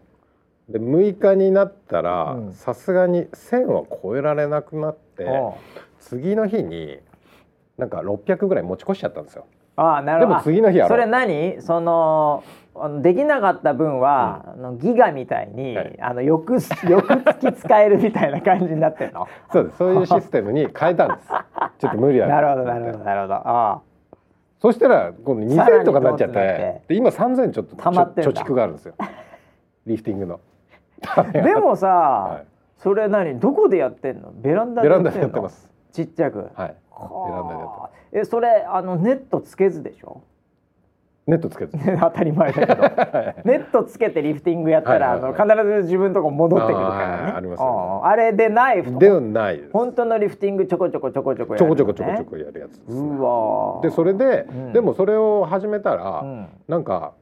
[0.70, 2.52] で6日になったらうん。
[2.54, 5.52] さすがに1000は超えられなくなって、おう。
[6.00, 6.98] 次の日に
[7.76, 9.44] なんか600ぐらい持ち越しちゃったんですよ。
[9.76, 10.38] ああなるほど。
[10.38, 10.88] でも次の日やろう。
[10.88, 11.60] それ何？
[11.60, 12.42] その
[12.84, 15.98] あのできなかった分は、あのギガみたいに、はい。
[16.00, 16.54] あの翌
[16.88, 19.26] 翌月使えるみたいな感じになってるの。
[19.52, 19.76] そうです。
[19.78, 21.28] そういうシステムに変えたんです。
[21.78, 23.34] ちょっと無理だなるほどなるほどなるほど。
[23.44, 23.80] あ
[24.60, 28.94] そしたら今度さらに2000とかになっちゃってで今3000ちょっと溜まって貯蓄があるんですよ。
[29.86, 30.40] リフティングの。
[31.16, 32.46] あ でもさ、はい。
[32.78, 34.32] それ何どこでやってんの？
[34.32, 35.28] ベランダでベランダやってんの？
[35.30, 35.70] でやってます。
[35.92, 36.50] ちっちゃく、はい。
[36.50, 37.90] ベランダでやってはあ。
[38.12, 40.22] えそれあのネットつけずでしょ？
[41.28, 41.76] ネットつけず。
[42.00, 42.82] 当たり前だけど。
[43.44, 45.40] ネットつけてリフティングやったら、はいはいはい。
[45.40, 47.32] あの必ず自分のとこ戻ってくるからね。
[47.36, 47.76] ありますよね。
[47.76, 48.06] うん。
[48.06, 49.62] あれでないではない。
[49.70, 52.98] 本当のリフティングちょこちょこちょこちょこやちょるのねこちょこちょこちょこやるやつです。
[52.98, 53.82] うわー。
[53.82, 54.72] でそれで、うん。
[54.72, 56.48] でもそれを始めたら、うん。
[56.66, 57.12] なんか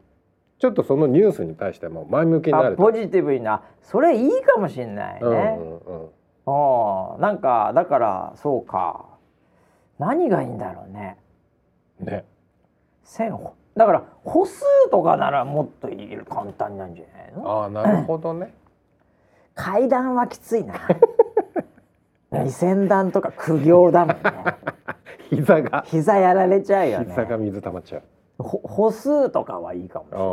[0.61, 7.15] ちょっとそのニュースに対しても前向きになるポジティブになそれいいかもしんないね、うんうんうん。
[7.15, 7.21] うん。
[7.21, 9.07] なんかだからそうか。
[9.99, 11.17] 何がいいんだろうね。
[11.99, 12.25] ね。
[13.03, 17.63] 線歩だから歩数とかならもっといい簡単なんじゃないの？
[17.63, 18.55] ああなるほどね。
[19.55, 20.75] 階段はきついな。
[22.33, 24.23] 二千段とか苦行だもんね。
[25.31, 25.83] 膝が。
[25.87, 27.07] 膝やられちゃうよね。
[27.09, 28.03] 膝が水溜まっちゃう。
[28.43, 30.25] ほ歩数とかはいいかもしれな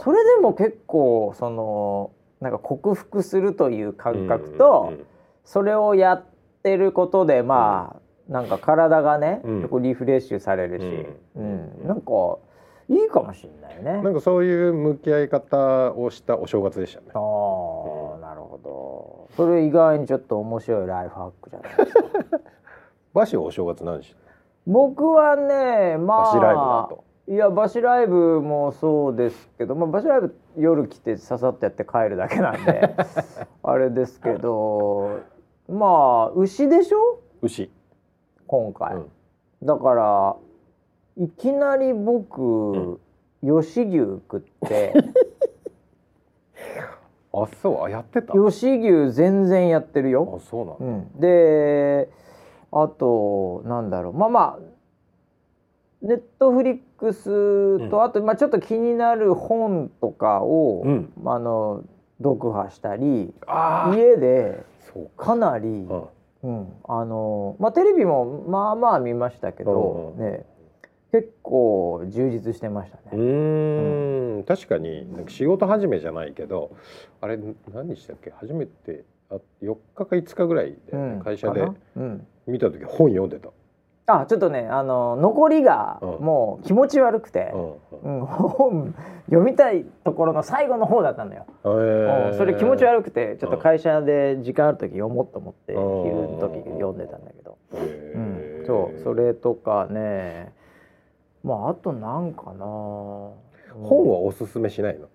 [0.00, 0.04] い。
[0.04, 2.10] それでも結構その
[2.40, 5.06] なんか克服するという感覚と、うんうん
[5.46, 6.24] それをやっ
[6.62, 7.96] てることでま
[8.28, 9.82] あ、なんか体がね、うん。
[9.82, 11.06] リフレッシュされるし、
[11.36, 11.86] うん。
[11.86, 12.38] なんか
[12.88, 14.02] いいかもしれないね。
[14.02, 17.06] なんかそういう向き合い方をしたお正月でしたね。
[17.14, 19.28] ああ、なるほど。
[19.36, 22.00] それ意外にちょっと面白いライフハックじゃないですか。
[23.14, 24.16] バシはお正月何して
[24.66, 26.88] 僕はね、まあ
[27.26, 32.94] いやバシライブもそうですけど、まあ、バシライブ夜来てささっとやって帰るだけなんで
[33.62, 35.20] あれですけど
[35.68, 36.98] まあ牛でしょ？
[37.40, 37.70] 牛。
[38.46, 39.10] 今回、うん。
[39.62, 40.36] だから
[41.16, 42.98] いきなり僕、ん。
[43.42, 44.94] 吉牛食って
[47.32, 48.32] あそうあやってた？
[48.32, 50.84] 吉牛全然やってるあよ、そうなんだ。
[50.86, 50.88] う
[51.18, 52.08] ん、で
[52.72, 54.12] あとなんだろう。
[54.14, 54.64] まあまあ
[56.00, 58.02] ネットフリックスと、うん。
[58.02, 61.12] あと、まあ、ちょっと気になる本とかを、うん。
[61.24, 61.82] あの
[62.22, 64.64] 読破したりああ家で
[65.16, 65.34] か。
[65.34, 66.04] なり、うん。
[66.44, 70.44] うん、あのまあテレビもまあまあ見ましたけど、ね
[71.14, 73.22] 結構充実してましたうね。
[73.22, 74.42] ーん。
[74.42, 76.72] 確かになんか仕事始めじゃないけど
[77.20, 77.38] あれ
[77.72, 78.32] 何でしたっけ？
[78.32, 81.20] 初めてあ4日か5日ぐらいで、うん。
[81.20, 81.68] 会社で。
[82.48, 83.50] 見た時本読んでた、
[84.06, 86.08] あちょっとねあの残りがうん。
[86.24, 87.52] もう気持ち悪くて、
[88.02, 88.26] うんうん。
[88.26, 88.94] 本
[89.26, 91.46] 読みたいところの最後の方だったのよ。
[91.64, 96.02] えうんそれ気持ちい悪くてちょっと会社で時間ある時読もうと思ってうん。
[96.02, 100.52] 昼の時読んでたんだけど、うん、へーそうそれとかね
[101.44, 102.64] まああとなんかな。
[102.64, 105.06] 本はおすすめしないの？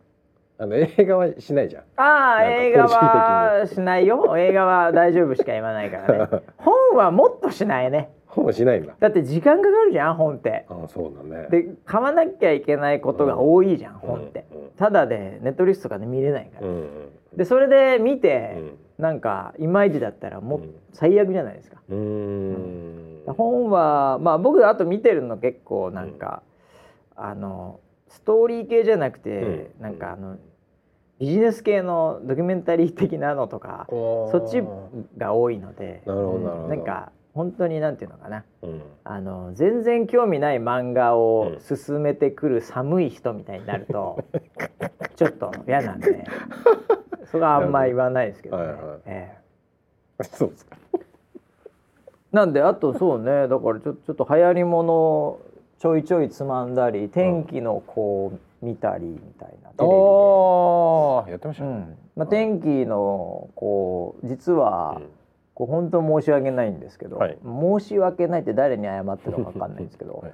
[0.59, 1.83] あの映画はしないじゃん。
[1.95, 4.37] ああ映画はしないよ。
[4.37, 6.41] 映画は大丈夫しか言わないからね。
[6.57, 8.11] 本はもっとしないね。
[8.27, 8.93] 本はしないんだ。
[8.99, 10.65] だって時間かかるじゃん本って。
[10.69, 11.47] あそうだね。
[11.49, 14.45] で買わなきゃいけないことが多いじゃん、本って。
[14.51, 14.69] うんうん。
[14.71, 16.87] ただでネットリストとかで見れないから、うん
[17.35, 18.77] でそれで見うて、ん。
[19.01, 20.75] なんかいまいちだったらもううん。
[20.91, 21.97] 最悪じゃないですか、うん。
[21.97, 26.43] うん本はまあ僕あと見てるの結構なんか、
[27.15, 29.45] あのストーリー系じゃなくて、う
[29.79, 29.81] ん。
[29.81, 30.37] なんかあの
[31.19, 34.63] ビジネス系のドキュメンタリー的なのとか、そっち
[35.17, 36.43] が多いのでなるほどうん。
[36.45, 36.69] なるほど。
[36.69, 38.45] なんか本当になんていうのかな。
[38.63, 38.81] うん。
[39.03, 41.77] あの全然興味ない漫画をうん。
[41.77, 44.23] 進めてくる寒い人みたいになると、
[45.15, 46.25] ちょっと嫌なんで。
[47.25, 48.63] それはあんま言わないですけどね。
[48.63, 48.99] はいはい。
[49.05, 49.37] え
[50.19, 50.23] え。
[50.23, 50.77] そうですか
[52.31, 55.37] なんであとそうね だからちょちょっと流行りもの
[55.79, 59.95] ちょいちょいつまんだり天気の子見たりみたいなテレビで。
[59.95, 61.69] ああやってましたね。
[61.69, 61.97] うん。
[62.17, 65.09] まあ、天気のこう実は、うん。
[65.53, 67.37] こう本当申し訳ないんですけど、はい。
[67.43, 70.33] 申し訳ないって誰に謝ってるのか分かんないんですけど、 はい。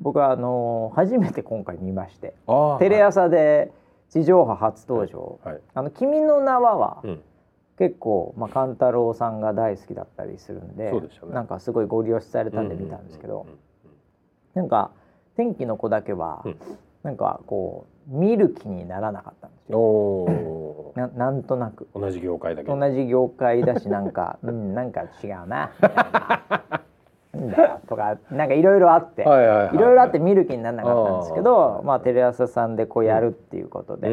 [0.00, 2.34] 僕はあの初めて今回見まして
[2.78, 3.72] テレ朝で
[4.10, 5.60] 地上波初登場「はい。
[5.74, 7.22] あの君の名は」はうん
[7.78, 11.00] 結構、まあ、勘太郎さんが大好きだったりするんでね。
[11.30, 13.46] なんかすごいご利用しされたんで見たんですけど、
[14.54, 14.90] なんか
[15.36, 16.56] 天気の子だけは、うん。
[17.02, 19.78] なんかこう見る気にならなかったんですうんよ。
[19.80, 20.98] おー。
[20.98, 21.86] ななんとなく。
[21.94, 22.76] 同じ業界だけど。
[22.78, 26.80] 同じ業界だしなんか うんなんか違うなみた
[27.44, 31.86] いだよとかなんかいろいろあって、はいろいろあって見る気にならなかったんですけあどー。
[31.86, 34.08] まあテレ朝さんでこうやるっていうことで、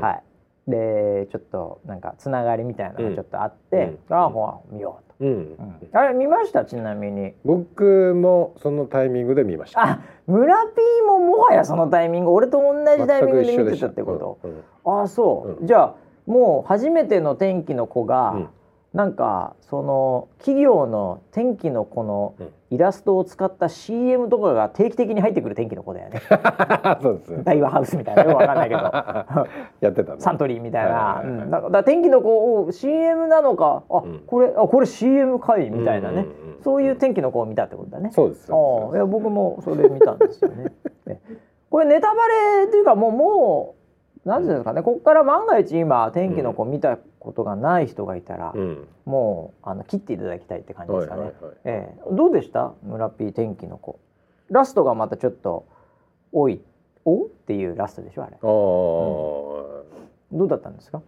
[0.00, 0.22] はい
[0.68, 4.16] でちょっとなんかつながりみたいなのがちょっとあって、うん。
[4.16, 5.56] ああ見よううん。
[5.56, 5.76] と、うん。
[5.92, 7.34] あれ見ましたちなみに。
[7.44, 9.82] 僕もそのタイミングで見ました。
[9.82, 15.66] あ村 P ももはやそのタイミング俺と同じタイミングで見てたってこと、ああそう、うん。
[15.66, 15.94] じゃあ
[16.26, 18.48] もう初めての天気の子が、うん
[18.94, 22.52] なんかその企業の天気の子のうん。
[22.72, 26.22] イラストを使った CM とかが定期的に入ってくる天気の子だよね。
[27.02, 28.80] そうです大和ハウスみたいなよくわかんないけど。
[29.82, 31.50] やってたねサントリーみたいな、うん。
[31.50, 34.20] だから天気の子を CM なのかあ、うん。
[34.26, 38.10] これあこれ CM かいみたいなね、うんうんうんそういう天気の子を見たってことだね。
[38.12, 40.72] そうですああいや僕もそれ見たんですよね。
[41.06, 41.20] ね
[41.68, 42.28] これネタバ
[42.60, 43.81] レっていうかもうもう
[44.24, 44.82] 何ていうんですかね。
[44.82, 48.88] ここから万が一今天気の子見たことがない人がいたら、うん。
[49.04, 51.22] もうあの切っていただきたいって感じですかね。
[51.22, 52.00] はいはいはいええ。
[52.14, 52.72] どうでした？
[52.82, 53.98] 村 P 天気の子。
[54.50, 55.66] ラストがまたちょっと
[56.30, 56.60] 多い。
[57.04, 58.34] おっていうラストでしょあれ。
[58.34, 59.84] ああど
[60.44, 61.02] うだったんですか？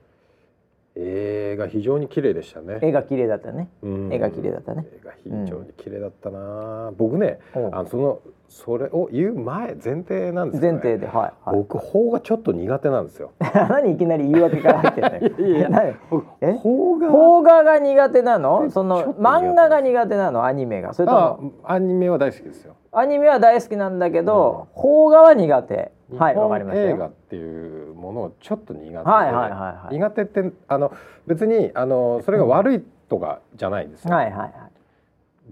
[0.97, 2.79] 絵が非常に綺麗でしたね。
[2.81, 3.69] 絵が綺麗だったね。
[3.83, 4.13] うん。
[4.13, 4.87] 絵が綺麗だったね。
[5.03, 6.93] 絵が非常に綺麗だったな。
[6.97, 10.79] 僕ね、あのそのそれを言う前前提なんですよ、ね。
[10.81, 11.57] 前提ではいはい。
[11.57, 13.33] 僕法がちょっと苦手なんですよ。
[13.69, 15.95] 何いきなり言い訳から入ってんのよいやいや何？
[16.41, 16.53] え？
[16.53, 18.71] 法が邦画が苦手なの？
[18.71, 20.45] その漫画が苦手なの？
[20.45, 20.95] アニメが。
[20.95, 22.77] それとあもアニメは大好きですよ。
[22.93, 29.95] アニメは大好きなんだけど邦画は苦手日本映画よっていうものをちょっと苦手で、はいはいはいはい。
[29.95, 30.93] 苦手ってあの
[31.27, 34.15] 別にあのそれが悪いとかじゃないんですよ。
[34.15, 34.51] はいはいはい。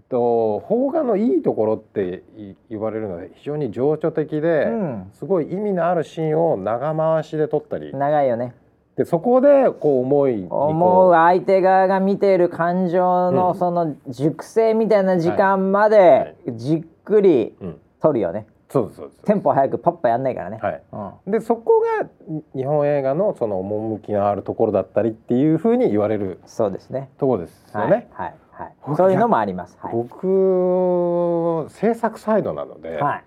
[0.08, 5.10] と邦画のいいところってい言われるのは非常に情緒的で、うん。
[5.12, 7.92] すごい意味のあるシーンを長回しで撮ったり。
[7.92, 8.54] 長いよね。
[8.96, 13.34] でそこでこう思い思う相手側が見ている感情うん。
[13.34, 18.40] のその熟成みたいな時間まはでじっくりうん、撮るよね。
[18.40, 20.82] そうですそうですテンポ早くパッパやんないからね、はい
[21.26, 28.08] うんでそこがに日本映画のその趣のあるところだったりっていうふうに言われるそうですねところですよはいね。
[28.12, 33.24] はいはい僕そういうのもありますはい、僕制作サイドなので、はい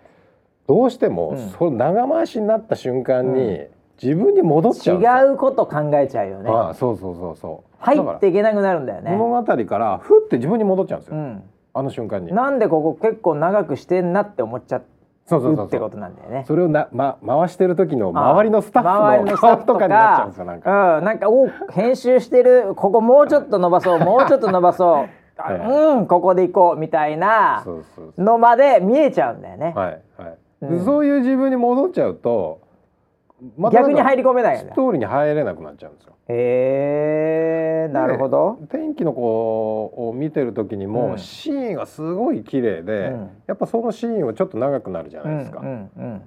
[0.68, 3.68] どうしても、うんその長回しになった瞬間に、
[4.02, 5.00] 自分に戻っちゃう。
[5.30, 7.76] 違うこと考えちゃうよねああそうそうそうそう。
[7.78, 11.18] 入っていけなくなるんだよね物語からふって自分に戻っちゃうんですよ。
[11.18, 11.44] うん
[11.78, 12.34] あの瞬間に。
[12.34, 14.86] なんでここ結構長くしてんなって思っちゃそう
[15.26, 15.68] そうそうそうう。
[15.68, 16.44] ってことなんだよね。
[16.48, 20.98] それをな、ま、回してる時の周りのスタッフの周りのスタッフ顔とかになっちゃうんですよなんか。
[20.98, 25.10] うん、なんかお編集してるここもうちょっと伸ばそう もうちょっと伸ばそう。
[25.38, 27.66] うんここで行こうみたいな。
[28.18, 30.38] のまで見えちゃうんだよね、はいはい。
[30.62, 30.86] でうん。
[30.86, 32.62] そういう自分に戻っちゃうと、
[33.58, 36.14] まり逆に入り込めないよねストーリーに入れなくなっちゃうんですよ。
[36.28, 45.60] へえなるほど、で天気の子を見てる時にも、うんシーンがすごい綺麗で、うんやっぱそのシーンはちょっと長くなるじゃないですか。
[45.60, 46.22] うんうんうん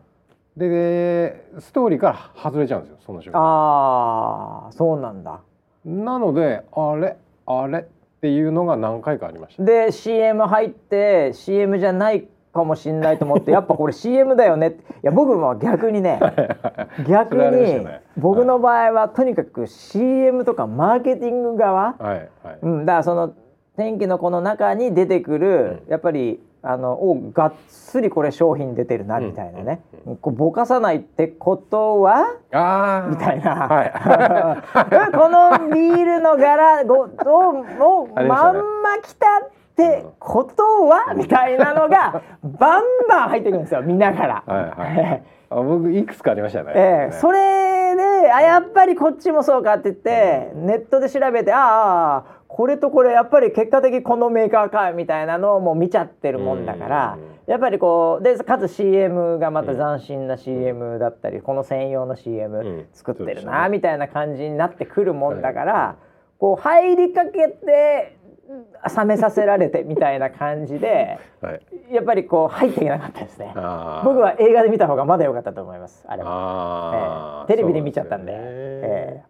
[0.56, 3.38] ででストーリーから外れちゃうんですよその瞬間。
[3.40, 5.40] ああそうなんだ
[5.84, 7.84] なのであれあれっ
[8.20, 9.62] ていうのが何回かありました。
[9.62, 14.76] で CM 入って CM じゃないかもしんないと思ってやっぱこれ CM だよね。
[15.02, 16.20] いや僕も逆にね
[17.08, 17.40] 逆に
[17.84, 18.02] ね。
[18.16, 22.58] 僕の場合はとにかく CM とかマーケティング側、はいはい。
[22.62, 23.32] うん、だからその
[23.76, 29.82] 天気のこの中に出てくる、やっぱりあのおがっつりこれ商品出てるなみたいなね、
[30.20, 32.24] こうぼかさないってことは
[33.08, 33.92] みたいな、はい。
[35.14, 39.57] このビールの柄ごをまんま来たって
[40.18, 44.44] ことは、みたいなのがバンバン入ってくるんですよ見ながら。
[44.46, 45.22] はいはい。
[45.50, 46.72] あ僕いくつかありましたね。
[46.74, 47.12] ええ。
[47.12, 57.50] それであやっぱりこっちもそうかって言って、ネットで調べてああこれとこれやっぱり結果的にこのメーカーかみたいなのをもう見ちゃってるもんだから、うん。
[57.50, 62.86] やっぱりこうでかつ CM がまた斬新な CM だったり、この専用の CM ん。
[62.92, 65.96] 作ってるなみたいな感じになってくるもんだから、
[66.38, 68.17] こう入りかけて
[68.96, 71.60] 冷めさせられてみたいな感じで はい。
[71.90, 73.52] やっぱりこう入っていけなかったですね。
[74.04, 77.44] 僕は映画で見た方がまだ良かったと思いますあれは。
[77.48, 77.56] ええ。
[77.56, 78.32] テレビで見ちゃったんで。
[78.32, 78.38] ね。
[78.40, 79.22] え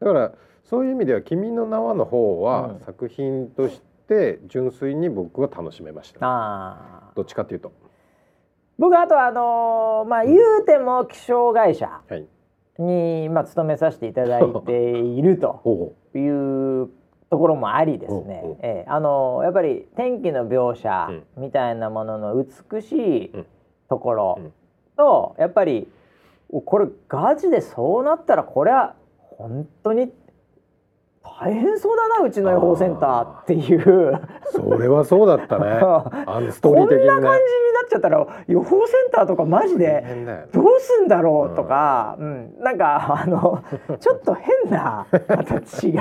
[0.00, 0.32] だから
[0.64, 2.78] そういう意味では「君の名は」の方は、うん。
[2.80, 6.76] 作品として純粋に僕は楽しめました、あ
[7.10, 7.72] あどっちかというと。
[8.78, 12.26] 僕あとはあのーまあ言うても気象会社はい、
[12.78, 16.88] に、まあ、勤めさせていただいていると ほいう
[17.32, 18.42] ところもありですね。
[18.44, 18.90] う、ええ。
[18.90, 23.46] あのーやっぱり天気の描写うみたいなものの美しいうん。
[23.88, 24.52] ところうん。
[24.98, 25.90] と、やっぱり
[26.50, 28.96] おこれガチでそうなったらこれは
[29.38, 30.12] 本当に
[31.24, 34.10] 大変そうだなうちの予報センターっていう。
[34.14, 34.20] う
[34.52, 35.64] それはそうだったね。
[36.26, 37.06] あのストーリこんー的にね。
[37.06, 37.38] な感じになっ
[37.88, 42.54] ちゃったら予報センターとかマジ大でどうすんだろうとか、うん。
[42.60, 43.62] なんかあの
[43.98, 45.96] ちょっと変なまた違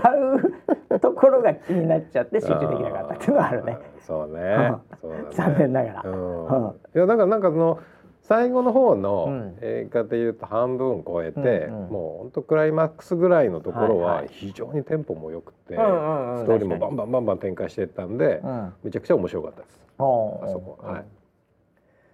[0.92, 3.78] うところが気になっちゃって 集中できなかったっていうのはあるね。
[4.00, 4.74] そうね。
[5.02, 5.24] そうだね。
[5.32, 6.02] 残念ながら。
[6.06, 6.46] うん。
[6.48, 6.76] うん。
[6.96, 7.80] いやだからなんかその
[8.22, 19.82] 最後の方のうん映画でいうと半分超えて、うんうんもう本当クライマックスぐらいのところはいははい非常にテンポも良くて、うんうんうんストーリーもバ確ンバンバンバン展開していったんで、うんめちゃくちゃ面白かったです。
[19.98, 21.06] おうあそこおうはい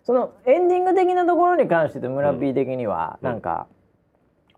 [0.04, 3.68] そのエンディング的なところに関してと村 P 的にはうんなんか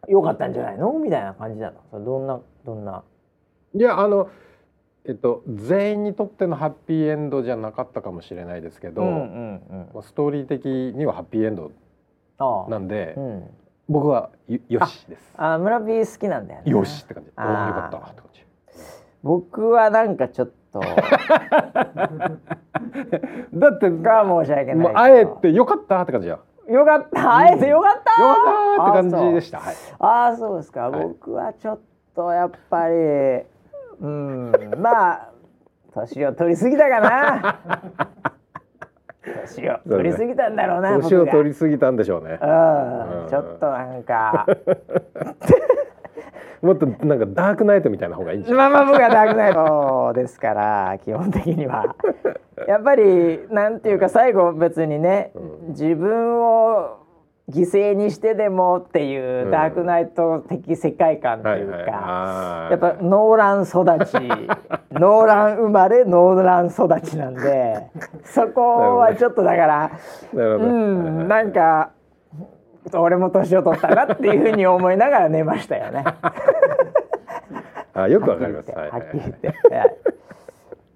[0.08, 3.04] 良かったんじゃないのみたいな感じなのどんなどんな
[3.74, 4.30] いやあの
[5.06, 11.72] えっと全員にとってのハッピーエンドじゃなかったかもしれないですけど、うんうんうんまあストーリー的にはハッピーエンド
[12.38, 13.44] ああなんで、うん
[13.90, 15.34] 僕はよよしです。
[15.36, 17.32] あ村 P 好きなんだよねよしって感じ。
[17.36, 18.46] おあよかったって感じ。
[19.24, 20.80] 僕はなんかちょっと
[23.52, 26.38] だってが申し訳ないあえてよかったって感じや。
[26.70, 29.60] よかったあえてよかったよかったって感じでした。
[29.60, 29.76] はい。
[29.98, 31.80] ああそうですか、はい僕はちょっ
[32.16, 32.94] とやっぱり
[34.02, 34.52] うん。
[34.78, 35.30] まあ
[35.94, 37.60] 年を取りすぎたかな。
[39.46, 42.32] 年を取りすぎたんだろうな年を取りりすぎたんでしょうね。
[42.32, 42.40] うん。
[43.30, 44.46] ちょっとなんか。
[46.62, 51.96] もっとなんかダークナイトみたいな方がいいんじゃまあまあ僕はダークナイトですから基本的には。
[52.68, 55.70] やっぱりなんていうか最後別にね、うん。
[55.70, 56.98] 自分を
[57.50, 59.52] 犠牲にしてでもっていううん。
[59.52, 64.14] ダークナイト的世界観というか、はいやっぱノーラン育ち。
[64.94, 67.90] ノーラン生まれノーラン育ちなんで
[68.24, 69.92] そこはちょっとだから
[70.34, 71.92] うんなんか
[72.94, 76.04] 俺も年を取ったなっていうふうに思いながら寝ましたよね。
[77.94, 78.72] あよくわかります。
[78.72, 79.48] ははいっきり言って。
[79.76, 79.96] はい。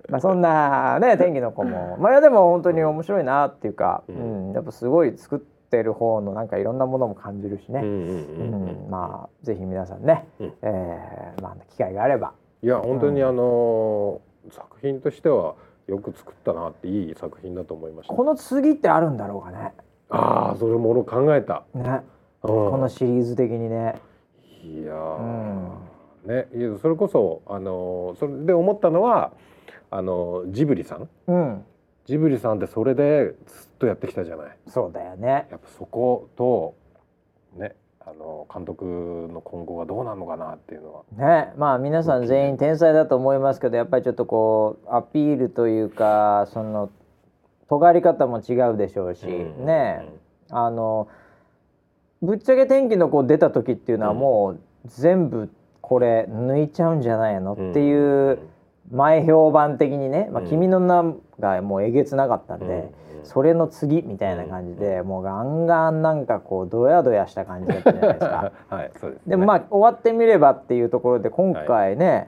[0.09, 1.97] まあそんなね天気の子も。
[1.99, 7.79] まあいやでも本当に面白いなっていうか、ううんんやっぱすごい作ってる方のなんかいろんなものも感じるしね。
[7.81, 8.43] うんうんうんうう
[8.83, 10.53] んんまあぜひ皆さんね、うん。
[10.61, 12.33] えーまあ機会があれば。
[12.61, 15.55] いや本当にあのー作品としては
[15.87, 18.13] よく作ったなっていい作品だと思いました。
[18.13, 19.71] この次ってあるんだろうかね。
[20.09, 22.01] ああそれも俺考えた、ね。
[22.43, 22.49] うん。
[22.49, 23.95] このシリーズ的にね。
[24.63, 25.71] いやうー、ん。
[26.25, 26.47] ね。
[26.81, 29.31] それこそあのーそれで思ったのは
[29.89, 31.09] あのージブリさん。
[31.27, 31.65] うん
[32.05, 33.35] ジブリさんってそれでずっ
[33.79, 34.57] とやってきたじゃない。
[34.67, 35.47] そうだよね。
[35.49, 36.75] やっぱそこと
[37.55, 38.83] ねあの監督
[39.31, 41.03] の今後がどうなるのかなっていうのは。
[41.17, 41.53] ね。
[41.57, 46.89] まあ皆さん全員天才だと思いますけどやっぱりちょっとこうアピールというかその
[47.69, 50.05] 尖り方も違うでしょうし、うんね。
[50.49, 51.07] あの
[52.21, 54.17] ぶっちゃけ天気の子出た時っていうのはうん。
[54.19, 55.49] もう全部
[55.79, 58.39] これ抜いちゃうんじゃないのっていうんう
[58.91, 68.51] 前評判的にね「まあ、うん君の名」がもうえげつなかったんで、うんそれの次みたいな感じで、もうガンガンなんかこうドヤドヤした感じだったじゃないですか。
[68.69, 72.27] はいそうです、ね、でもまあ終わってみればっていうところで今回ね、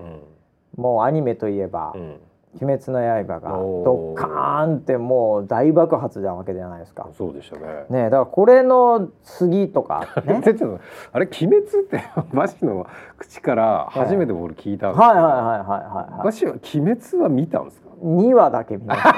[0.78, 0.84] うん。
[0.84, 2.20] もうアニメといえばうん
[2.62, 7.08] 「鬼滅の刃」がドッカーンってもう大爆発なわけじゃないですか。
[7.12, 7.86] そうでしたね。
[7.90, 10.42] ねだからこれの次とかね。
[11.12, 12.04] あれ鬼滅って
[12.34, 12.88] バシの
[13.18, 16.24] 口から初めて俺聞いたんですはいはいはいはいはいはい。
[16.26, 17.85] バシは鬼滅は見たんですか？
[18.04, 19.10] 2話だけ見ました。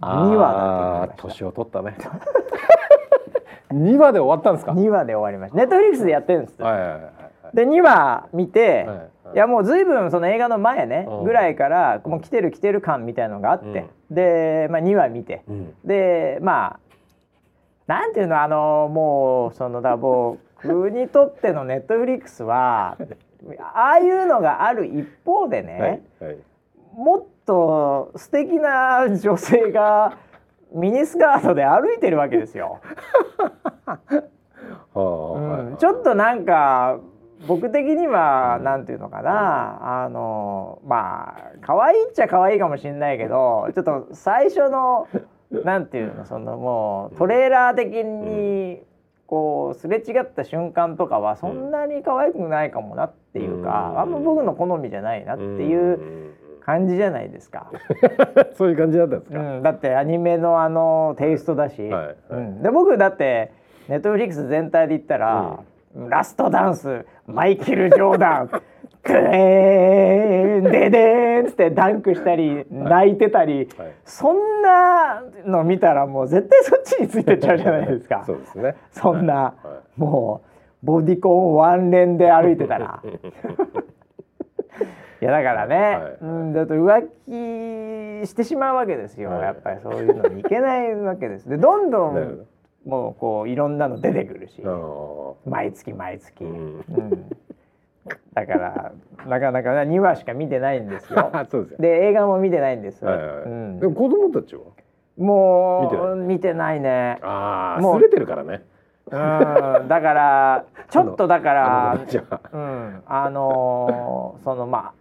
[0.00, 0.06] 2
[0.36, 1.96] 話だけ年を取ったね。
[3.72, 5.56] 2話で終わったんですか？2話で終わりました。
[5.56, 6.62] ネットフリックスでやってるんです。
[6.62, 7.56] はいはいはいはい。
[7.56, 9.08] で2話見て、はいはい。
[9.34, 11.24] いやもう随分その映画の前ねうん。
[11.24, 15.42] ぐらいからもう来てる来てる感みたいのがあって、で、まあ、2話見て。
[15.48, 15.74] うん。
[15.84, 16.80] でまあ
[17.88, 20.38] なんていうのあのもうそのだ僕
[20.90, 22.98] にとってのネットフリックスは
[23.60, 26.38] ああいうのがある一方でね、はいはい。
[26.94, 30.18] もっと素敵な女性が
[30.72, 32.80] ミニスカートで歩いてるわけですよ。
[34.94, 36.98] ちょっとなんか
[37.46, 45.06] 僕的にはなんていうのかな、あのまあ可愛いっちゃ可愛いかもしれないけどちょっと最初の
[45.64, 48.82] なんていうのそのもうトレーラー的に
[49.28, 54.00] こうすれ違った瞬間とかはそんなに可愛くないかもなっていうか、うん。
[54.00, 56.32] あんま僕の好みじゃないなっていう
[56.64, 57.70] 感じじゃないですか。
[58.56, 62.16] そういう感じだったんですか、うん、だってアニメのあのテイストだし、はいはい。
[62.30, 63.52] うん、で僕だって
[63.88, 65.60] ネットフリックス全体で言ったら、
[65.94, 68.50] ラストダンスマイケル・ジョーダン
[69.08, 73.94] グーンデデーンっつってダンクしたり泣いてたり、はい。
[74.04, 78.24] そんなの見たらもう絶対そっちについてっちゃうじゃないですか。
[78.26, 78.76] そうですね。
[78.92, 79.54] そんな、は
[79.96, 80.42] も
[80.82, 83.02] うボディコンワン連で歩いてたら。
[85.20, 86.16] いやだからね、はい。
[86.20, 87.02] うん、だと浮
[88.22, 89.42] 気してしまうわけですよ、はい。
[89.42, 91.48] やっぱりそういうのにいけないわけです。
[91.48, 92.46] でどんどん
[92.86, 94.62] もうこういろんなの出てくるし。
[94.62, 96.50] ほ毎月毎月、うん。
[96.50, 97.30] うん
[98.34, 98.92] だから
[99.26, 101.30] なかなか2話しか見てないんですよ。
[101.32, 101.78] あ そうですよ。
[101.80, 103.26] で映画も見てないんです、はいはい。
[103.26, 103.80] はいうん。
[103.80, 104.62] でも子供たちは？
[105.16, 106.80] もう見てない。
[106.80, 107.18] ね。
[107.22, 108.62] ああもうすれてるからね。
[109.06, 109.88] うん。
[109.88, 112.40] だから ちょっとだかあらの子たちは。
[112.52, 114.92] うん、あのーそのま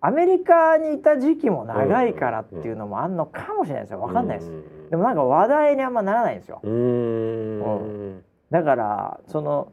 [0.00, 4.00] あアメリカにいた時期も長いからっていうのもあんのかもしれないですよ。
[4.00, 4.90] わかんないです、うん。
[4.90, 6.60] でもなんか話題にあんまならないんですよ。
[6.62, 8.22] うーん。
[8.50, 9.68] だからその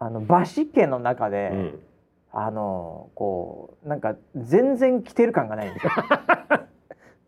[0.00, 1.80] あのバシ家の中で、うん
[2.46, 5.92] あのーこうなんか全然着てる感がないんですよ。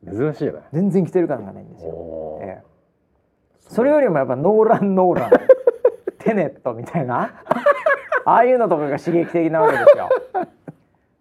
[0.33, 0.53] 珍しいね。
[0.73, 2.63] 全然着てる感がないんですよ、ええ。
[3.61, 5.31] それよりもやっぱノーランノーラン
[6.19, 7.31] テネットみたいな
[8.25, 10.09] ああいうのとかが刺激的なわけですよ。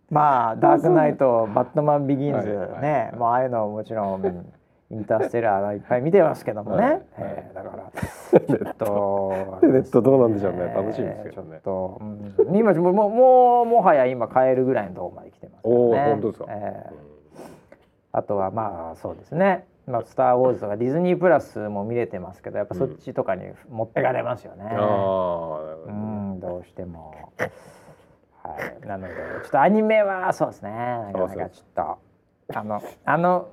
[0.09, 3.19] まあダークナイトバットマンビギンズはいはいね、はい。
[3.19, 4.51] もうああいうのももちろん
[4.91, 6.93] インターステラーいっぱい見てますけどもね、はい。
[6.93, 7.01] はい。
[7.17, 11.61] ええだからちょっとネットどうなんでしょうね楽しみですけどね。
[11.65, 11.69] う
[12.51, 15.73] ん、今もうもうもうもはや今買えるぐらいのところまで来てますね。
[15.75, 16.45] おー本当ですか？
[16.49, 17.09] ええ
[18.11, 24.63] あとはまあそうですね「まあ、スター・ウォーズ」とかディズニープラスも見れてますけどやっぱそっちとかに持ってかれますよね。
[24.63, 27.13] ああなるほうどんどうしても。
[28.41, 30.71] はい、なのでちょっとアニメはそうですね。
[30.71, 33.49] なかなかちょっとあのあの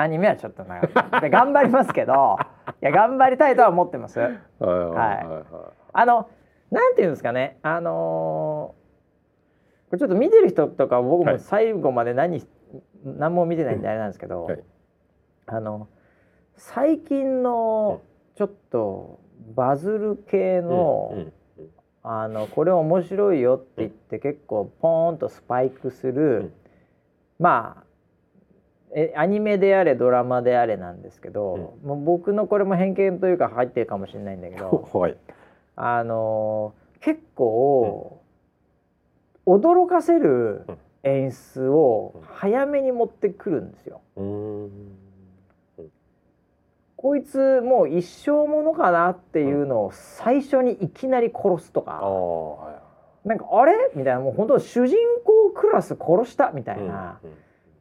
[0.00, 0.80] アニメはちょっとな
[1.20, 2.38] で頑張りますけど
[2.80, 4.20] いや頑張りたいとは思ってます。
[4.20, 4.30] はい
[4.60, 5.44] はいはいはい。
[5.92, 6.28] あの
[6.70, 7.58] なんていうんですかね。
[7.62, 8.78] あのー
[9.88, 12.46] これちょっと見てる人とか僕もはい最後まで何、
[13.04, 14.62] 何も見てないんであれなんですけど、はい。
[15.46, 15.88] あの
[16.56, 18.02] 最近の
[18.34, 19.18] ちょっと
[19.54, 21.32] バズる系の、うんうん。
[22.02, 26.52] あのこれ面白いよって言って結構ポーンとスパイクする、うん。
[27.38, 27.87] まあ
[28.94, 35.16] えアニメであれドラマであれなんですけど、もう僕のこれも偏見というか入ってるかもしれないんだけど はい。
[35.76, 38.18] あの結構、
[39.46, 40.64] 驚かせる
[41.04, 44.00] 演出を早めに持ってくるんですよ。
[44.16, 44.70] うーん。
[46.96, 52.72] こいつもう一生ものかなっていうのを最初にいきなり殺すとか、ああは
[53.24, 53.28] い。
[53.28, 53.74] なんかあれ？
[53.94, 54.20] みたいな。
[54.20, 57.30] もう本当主人公クラス殺したみたいな、うん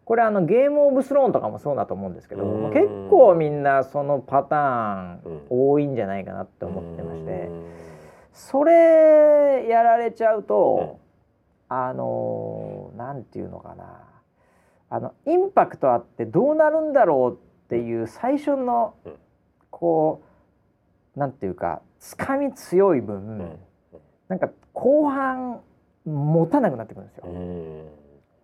[0.07, 2.71] これあのゲームオブスローンとかもそうだと思うんですけど、うん。
[2.71, 7.73] 結構みんなそのパターンうん多いんじゃないかなって思ってまして、うん。
[8.31, 11.01] それやられちゃうと、
[11.67, 14.03] あのーなんていうのかな。
[14.89, 19.13] あのインパクトあってどうなるんだろうっていう最初のうん。
[19.71, 20.23] こ
[21.17, 23.59] うなんていうかつかみ強い分、うん。
[24.29, 25.59] なんか後半
[26.05, 27.96] 持たなくなってくるんですよ、うん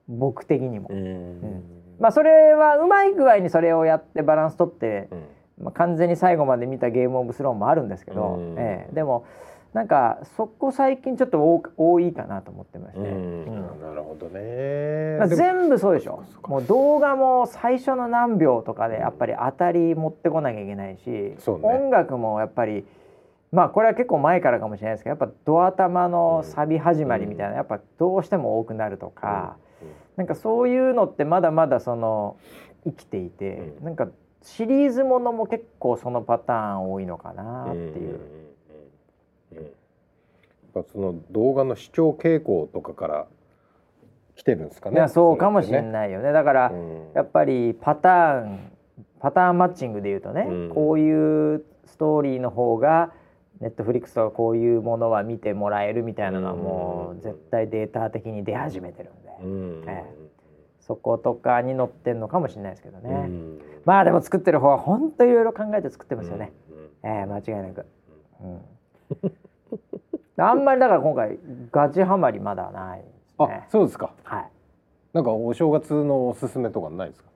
[0.08, 0.89] 僕的にも。
[0.91, 1.64] うん。
[1.99, 5.66] まあそれはうまい具合にそれをやってバランス取って、うん。
[5.66, 8.56] まあ、完全に最後まで見たゲームオブスローンもあるんですけど、うん。
[8.58, 8.95] ええ。
[8.95, 9.26] でも
[9.74, 13.45] なんかそこ最近ちょっと多多いかなと思ってまして、うん。
[13.45, 13.82] うん。
[13.82, 15.18] なるほどね。
[15.20, 16.24] まあ、全部そうでしょ。
[16.47, 21.38] もう動画も最初の何秒とかでやっぱり当たり持ってこなきゃいけないし、ね。
[21.45, 22.86] 音楽もやっぱり
[23.51, 29.58] まあこれは結構前からかもしれないですけどやっぱドア玉のサビ始まりみたいなやっぱどうしても多くなるとか、
[30.18, 32.38] なんかそういうのってまだまだその
[32.86, 33.86] 生きていて、うん。
[33.86, 34.07] なんか
[34.41, 37.91] シリーズものも結構そのパターン多いのかなっていう。
[37.91, 37.95] ん。
[37.95, 38.20] ん。
[39.53, 39.66] うん。
[40.76, 40.86] うん。
[40.91, 43.28] その動画の視聴傾向とかから
[44.36, 44.95] 来てるんですかね？
[44.95, 46.32] いやそうかもしれいないよね。
[46.32, 46.72] だから、
[47.14, 48.72] やっぱりパターン
[49.20, 50.70] パターンマッチングで言うとね、うん。
[50.70, 53.14] こういうストーリーの方が
[53.61, 57.20] ネットフリックスとかこういうものは見てもらえるみたいなのはもうん。
[57.20, 59.22] う絶対データ的に出始めてるん
[59.88, 60.04] え
[60.80, 63.62] そことかに載ってんのかもしれないですけどね、うん。
[63.86, 67.86] まあでも作ってる方は本当いろいろ考えて作ってますよね、うんええ間違いなく、
[68.41, 68.62] うん、
[70.38, 71.38] あんまりだから今回
[71.72, 74.14] ガチハマりまだないですあねそうですか。
[74.24, 74.50] はい。
[75.14, 77.30] なんかお正月のおすすめとかないですか？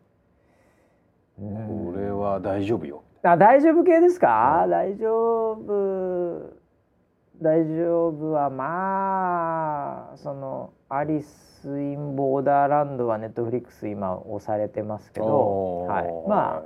[1.39, 1.93] うん。
[1.93, 3.03] これは大丈夫よ。
[3.23, 6.53] あ大丈夫系ですか、大丈夫。
[7.41, 16.63] 大丈夫はまあそのアリス・イン・ボーダーランドはネットフリックス今押されてますけど、はい、まあ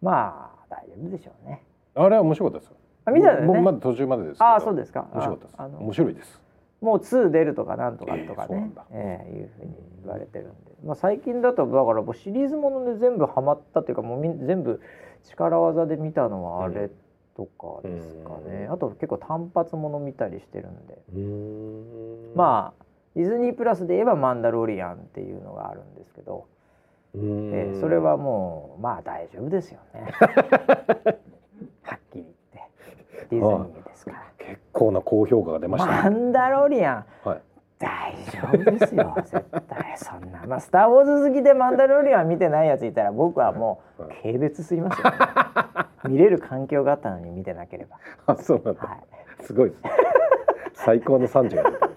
[0.00, 1.62] まあ大丈夫でしょうね。
[1.94, 3.46] あれは面白かったですよあ見たよね。
[3.46, 5.08] 僕まだ途中までですああそうですか。
[5.12, 5.76] 面白かったです。
[5.80, 6.40] 面白いです。
[6.80, 10.52] もう2出るとかなんとかとかねええそうなんだ、ええいうふうに言われてるんで、
[10.84, 14.80] まあ、最近だとだからもうシリーズもので全部ハマったというかもうみ全部
[15.24, 16.90] 力技で見たのはあれ
[17.36, 18.72] とかですかね、うん。
[18.72, 22.84] あと結構単発もの見たりしてるんで、まあ
[23.16, 26.46] ディズニープラスで言えば「マンダロリアン」っていうのがあるんですけど、
[27.14, 30.06] ええそれはもうまあ大丈夫ですよね。
[31.82, 32.70] はっきり言って。
[33.30, 34.22] ディズニーですから。
[34.38, 36.02] 結構な高評価が出ましたね。
[36.02, 37.04] マンダロリアン。
[37.24, 37.42] はい。
[37.78, 39.14] 大丈夫ですよ。
[39.24, 40.44] 絶対そんな。
[40.46, 44.16] まあ「スター・ウォーズ」好きで「マンダロリアン」見てないやついたら僕はもうはい。
[44.22, 45.16] 軽蔑すぎますよ、ね、
[46.08, 47.96] 見れる環境があったのに見てなければ。
[48.32, 48.82] あそうなんだ。
[48.82, 48.98] はい。
[49.42, 49.90] すごいですね。
[50.74, 51.90] 最高の産地が出てる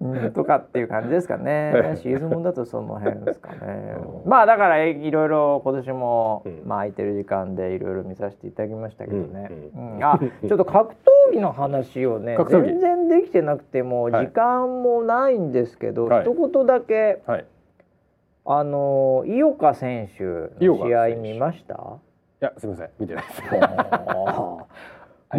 [0.00, 1.72] うん、とかっていう感じですかね。
[1.72, 3.96] はいシーズンもんだとその辺ですかね。
[4.24, 6.62] まあだからいろいろ今年も、うん。
[6.64, 9.98] まあ空いてる時間でいろいろ見させていただきましたけどね、ううん。
[9.98, 10.04] ん。
[10.04, 16.24] あちょっと格闘技の話をね全然できてなくても時間もないんですけど、はい。
[16.24, 17.44] 一言だけはい。
[18.46, 20.24] あの井岡選手
[20.64, 21.74] の試合見ました？
[22.40, 22.90] いやすみません。
[23.00, 23.42] 見てないです。
[24.14, 24.68] も
[25.34, 25.38] う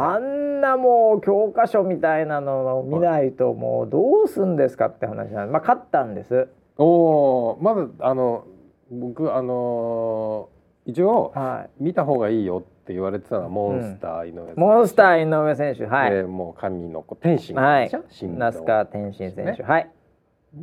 [0.00, 6.48] あんなもう教科書みたいなのを見ないともうどうすんですかって話なんでまあ勝ったんです。
[6.76, 8.44] おおまだあの
[8.90, 10.48] 僕あの
[10.86, 11.84] 一応はい。
[11.84, 16.10] 見た方がいいよって言われてたのはモンスター井上選手、モンスター井上選手はい。
[16.12, 17.90] でもう神の子天心はい。
[17.90, 19.90] 那須川天心選手、はい。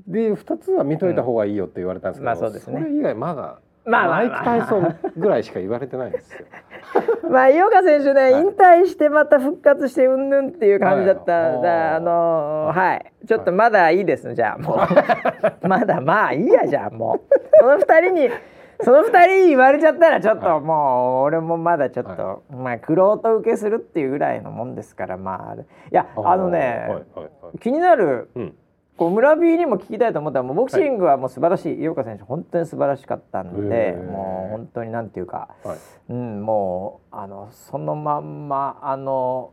[0.08, 2.80] で2つは見といた方がいいよって言われたんですけど、うんまあそうですね。
[2.80, 6.46] れ以外まだまあまあマイク・タイソンぐらいしか言われてないんですよ。
[7.30, 8.32] まあ井岡選手ね、はい。
[8.42, 11.62] 引退してまた復活してうんぬんっていう感じだった、はい。
[11.62, 13.12] だあのーはい。
[13.28, 14.78] ちょっとまだいいですねじゃあもう。
[15.68, 17.36] まだまあいいやじゃあもう。
[17.60, 18.30] その二人に
[18.82, 25.62] その二人に言われちゃったらちょっともう俺もまだちょっと、はまあ苦労と受けするっていうぐらいのもんですからまああれ。
[25.62, 26.88] いやあのね、
[27.62, 28.56] 気になるうん
[28.98, 35.78] こう村 B にも聞きたいと思ったらもうボクシングはもう素晴らしい、井岡選手本当に素晴らしかったんでもう本当になんていうか、はい。
[36.10, 39.52] うん、もうあのそのまんまあの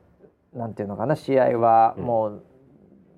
[0.54, 2.04] なんていうのかな試合はうん。
[2.04, 2.42] もう、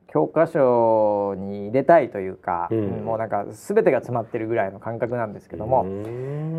[0.07, 2.79] 教科書に入れたいというか、うん。
[2.79, 5.89] うんもうなんか全てが詰まってるぐらいの感覚なんですけども、うー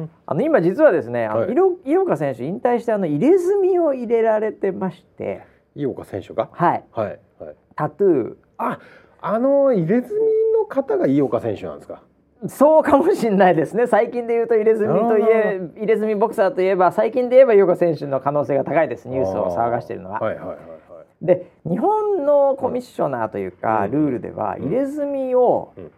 [0.03, 0.09] ん。
[0.26, 1.55] あの今実はですね、あのはい。
[1.86, 5.41] 井岡選手引退してあの入れ墨を入れられてまして、
[5.76, 6.49] 井岡選手が？
[6.51, 7.20] はい、はい。
[7.39, 7.55] はい。
[7.76, 8.80] タトゥあ
[9.28, 10.10] あの入れ墨
[10.54, 12.04] の方が井岡選手なんですか？
[12.44, 13.88] ーそうかもしれないですね。
[13.88, 19.08] 最近で言うと入れ墨といえ入れ墨ボクサーといえば最近で言えば井岡選手の可能性が高いです。
[19.08, 20.20] ニュースを騒がしているのは。
[20.20, 21.26] はいはいはいはい。
[21.26, 23.92] で日本のコミッショナーというか、うん。
[23.92, 24.66] ルールではうん。
[24.66, 25.92] 入れ墨を、うん。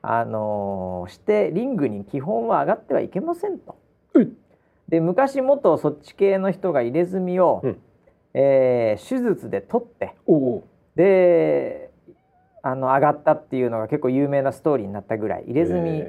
[0.00, 3.76] あのーしてリングに基本は上がってはいけませんと。
[4.14, 4.32] うん
[4.88, 7.78] で昔元そっち系の人が入れ墨を、うん。
[8.32, 10.14] えー手術で取って
[10.96, 11.91] で
[12.62, 16.04] あの上がったっていうのが結構有名なストーリーになったぐらい入れ墨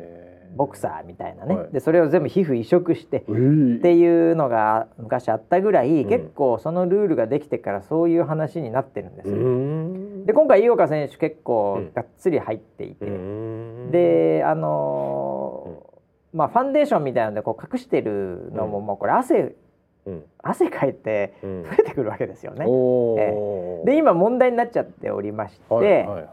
[0.56, 1.72] ボクサーみたいなね、はい。
[1.72, 6.10] でそれを全部皮膚移植してーっていうのが昔あったぐらい、うん。
[6.10, 9.38] 結構そのルールができてからそういう話になってるんですうよ。
[9.38, 10.26] ん。
[10.28, 13.90] で今回井岡選手結構うんがっつり入っていて、うん。
[13.92, 15.94] であのー
[16.38, 18.86] まあファンデーションみたいなのでこう隠してるのも、うん。
[18.86, 19.56] もうこれ汗
[20.06, 20.24] うん。
[20.42, 21.64] 汗かいてうん。
[21.64, 22.66] 増えてくるわけですよね。
[22.68, 23.86] おー。
[23.86, 26.28] で今問題になっちゃっておりまして、はいはいはい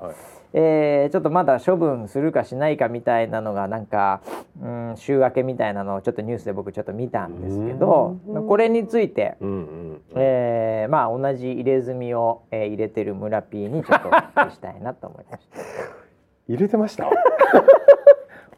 [0.52, 4.20] えーちょっとまだ処分するかしないかみたいなのがなんか、
[4.60, 8.48] うん、週明けみたいなのをちょっとニュースで僕ちょっと見たんですけどうん。
[8.48, 10.00] これについて、うんうん。
[10.16, 15.56] えーまあ同じ入れ墨を、えー入れてる村 P にちょっとお聞きしたいなと思いました。
[16.48, 17.08] 入れてました？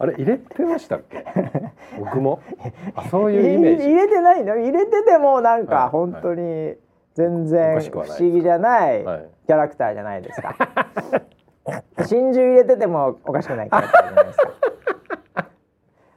[0.03, 1.25] あれ入れてましたっけ？
[1.99, 2.41] 僕も？
[2.97, 4.57] あそういうイメージ入れてないの？
[4.57, 6.75] 入れててもなんかはい本当に
[7.15, 10.57] 全お然不思議じゃないはいキャラクターじゃないですか。
[12.05, 14.51] 真珠入れててもおかしくないキャラクターじゃないですか。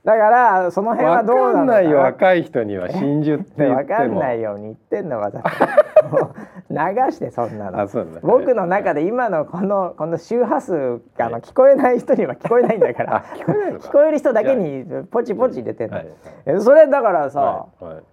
[0.04, 3.84] だからその辺はわどうなのかんないよか若い人には真珠ってな。
[3.84, 6.08] 言っても わかんないように言ってんのわざと。
[6.08, 6.36] もう
[6.70, 6.78] 流
[7.12, 7.82] してそんなの。
[7.82, 13.18] あそうなんだ僕の中で今のこのこの周波数があの聞こえない人には聞こえないんだから。
[13.18, 13.88] あ聞こえないのか。
[13.88, 15.98] 聞こえる人だけにポチポチ入れてんの。
[15.98, 16.08] はい。
[16.46, 17.86] えそれだからさ、はい。
[17.86, 18.04] はい。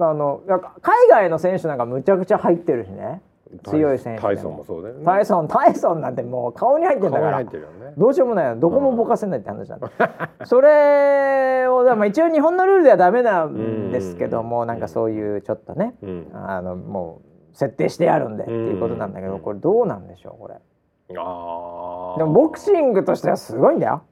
[0.00, 0.42] あの
[0.82, 3.22] 海外の選手なんかむちゃくちゃ入ってるしね。
[3.62, 5.04] 強い選手タイソンもそうだよね。
[5.04, 7.94] タイソンタイソンなんてもう顔に入ってんだ顔にから入ってるよね。
[7.96, 8.56] どうしようもないよ。
[8.56, 9.90] どこもぼかせないって話なんだ、
[10.44, 14.68] それをまあ一応日本のルールではダメなんですけどもうん。
[14.68, 16.26] なんかそういうちょっとねうん。
[16.32, 20.54] あのもう設定してあるんでっていうことなんだけうんどこれどうなんでしょうこれ。
[20.54, 22.18] あー。
[22.18, 24.02] でもボクシングとしてはすごいんだよ。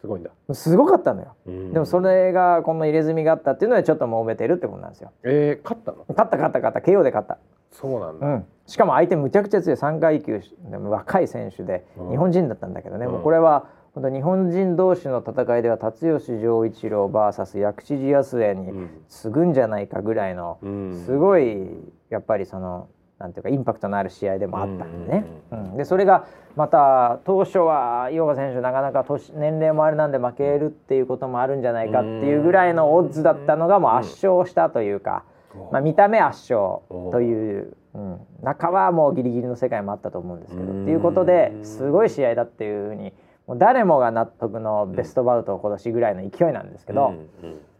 [0.00, 0.30] すごいんだ。
[0.54, 1.36] すごかったのよ。
[1.46, 5.12] ででもそれがこの入れ墨があったっていうのでちょっと揉めてるってことなんですよ。
[5.22, 6.04] えー、勝ったの？
[6.08, 6.90] 勝った勝った勝った。
[6.90, 7.38] KO で勝った。
[7.70, 9.78] そうなんだ、うん、しかも相手むちゃくちゃ強い。
[9.78, 12.10] 3階級でも若い選手でうん。
[12.10, 13.12] 日本人だったんだけどね、うん。
[13.12, 18.90] もうこれは本当日本人同士の戦いでは辰吉丈一郎 VS 薬師寺康江にうん。
[19.08, 21.02] 次ぐんじゃないかぐらいのうん。
[21.04, 21.66] すごい
[22.08, 22.88] やっぱりその
[23.18, 25.76] なんていうかインパクトのある試合でもあったんでね、ううん。
[25.76, 26.26] でそれが
[26.56, 35.24] また当初は井岡選手なかなか年年齢もあれなんで負けるっていうこともあるんじゃないかっていうぐらいのオッズだったのがもう圧勝したというか。
[35.72, 36.80] まあ、見た目圧勝
[37.10, 40.82] という、うん、中はもうギリギリの世界もあったと思うんですけどうん。
[40.84, 43.12] っていうことですごい試合だっていうふうに
[43.46, 47.14] もう誰もが納得のベストバウトを今年ぐらいの勢いなんですけど、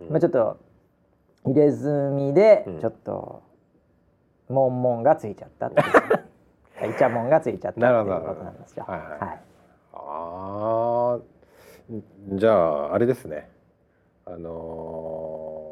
[0.08, 0.58] まあ、ちょっと
[1.44, 2.80] 入れ墨でうん。
[2.80, 3.42] ちょっと
[4.48, 6.90] モンモンがついちゃったっていう。
[6.90, 8.84] イチャモンがついちゃったっていうことなんですよ。
[8.88, 9.38] なるほどはい
[9.92, 11.18] ああ
[12.36, 13.50] じゃああれですね。
[14.24, 15.70] あのー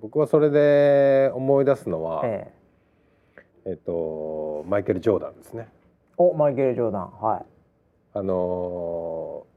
[0.00, 2.52] 僕はそれで思い出すのは、え
[3.66, 3.70] え。
[3.70, 5.68] えっとマイケル・ジョーダンですね。
[6.16, 7.10] おマイケル・ジョーダン。
[7.20, 7.44] は
[8.12, 9.50] あのー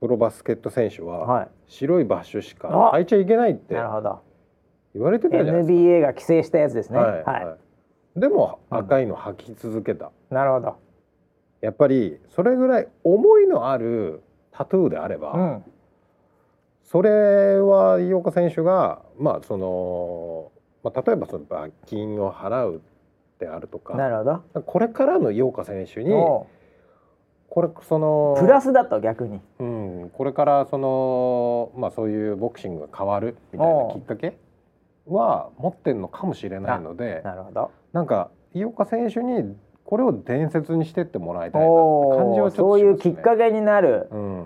[0.00, 5.72] プロバスケット選手いはは白いバッシュしかあ履いちゃいけないっいて言われてたじゃないですか。
[5.72, 6.98] NBA が規制したやつですね。
[6.98, 7.44] はいはい。
[7.46, 7.56] は
[8.16, 8.20] い。
[8.20, 10.76] でもうん赤いの履き続けた、なるほど。
[11.62, 15.64] やっぱりそれぐらい思いのあるタトゥーであれば、うん。
[16.82, 20.52] それは井岡選手がまあその、
[20.82, 22.82] まあ、例えばその罰金を払う
[23.38, 24.62] であるとかなるほど。
[24.62, 26.46] これからの井岡選手にお
[27.54, 29.40] これそのうプラスだと逆に。
[29.60, 34.36] うん、これからそのまあそういうボクシングが変わるみたいなきっかけ
[35.06, 37.70] は持ってるのかもしれないのでなるほど。
[37.92, 42.46] なんか井岡選手にこれを伝説にしてってもらいたいな感じね。
[42.46, 44.44] ーそういうきっかけになるうん。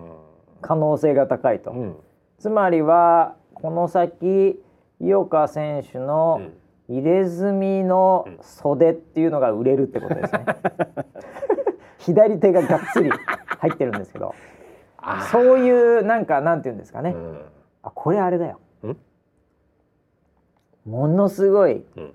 [0.60, 1.96] 可能性が高いと、うん。
[2.38, 4.62] つまりはこの先
[5.00, 6.52] 井岡選手うのん。
[6.90, 10.44] 入れ墨の袖っていうのが売れるってことですね
[11.98, 14.34] 左手ががっつり入ってるんですけど
[15.30, 17.40] そういうなんかなんていうんですかね、うん。
[17.82, 18.60] あこれあれだよ。
[18.84, 18.96] ん。
[20.84, 22.14] ものすごいうん。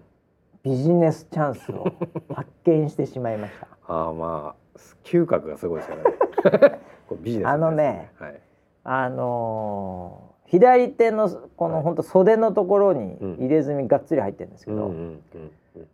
[0.64, 1.92] ビジネスチャンスを
[2.34, 3.68] 発見してしまいました。
[3.88, 6.04] ああまあ嗅覚がすごいですよね。
[7.08, 8.40] こうビジネスあのね、はい、
[8.84, 11.84] あのー左手のこのはい。
[11.84, 13.34] 本当袖のところにうん。
[13.40, 15.52] 入れ墨がっつり入ってるんですけど、うんうんうんうん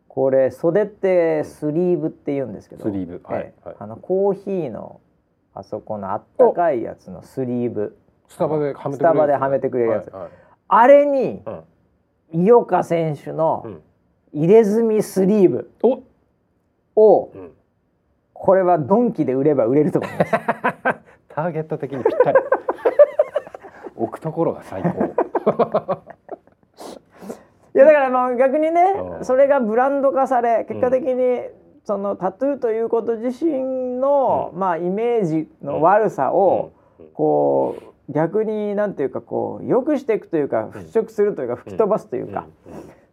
[0.09, 3.21] これ袖ってスリーブって言うんですけどスリーブ。
[3.23, 4.99] はいええはいあのコーヒーの
[5.53, 7.97] あそこのあったかいやつのスリーブ。
[8.27, 10.07] スタバではめてくれるスタバではめてくれるやつ。
[10.09, 10.31] はいはい。
[10.67, 11.41] あれに
[12.33, 12.45] うん。
[12.45, 13.81] 井岡選手のうん。
[14.33, 16.03] 入れ墨スリーブお、
[16.95, 17.51] をうん、
[18.33, 20.31] これはドンキで売れば売れると思います。
[21.29, 22.37] ターゲット的にぴったり。
[23.95, 24.89] 置くところが最高。
[24.89, 25.09] い
[27.79, 28.81] やだからまあ逆にね
[29.19, 29.25] うん。
[29.25, 31.41] それがブランド化され結果的に
[31.85, 36.71] そのタトゥーということ自身の、まあイメージの悪さを
[37.13, 37.77] こ
[38.09, 42.47] う逆になんていうかこう良くしていくというか払拭するというか吹き飛ばすというか、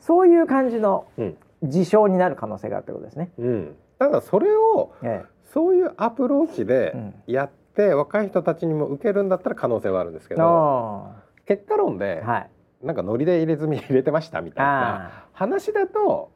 [0.01, 1.37] そういう感じのうん。
[1.63, 3.31] 事象になる可能性があるってことですね。
[3.39, 3.47] うん。
[3.47, 7.15] うんだからそれをえそういうアプローチでうん。
[7.27, 12.51] やって、若い人たちにも受けるんだったら可能性はあるんですけえ、どあ結果論で、あはい。
[12.83, 16.31] なんかノリで入れ墨入れてましたみたいなあ話だと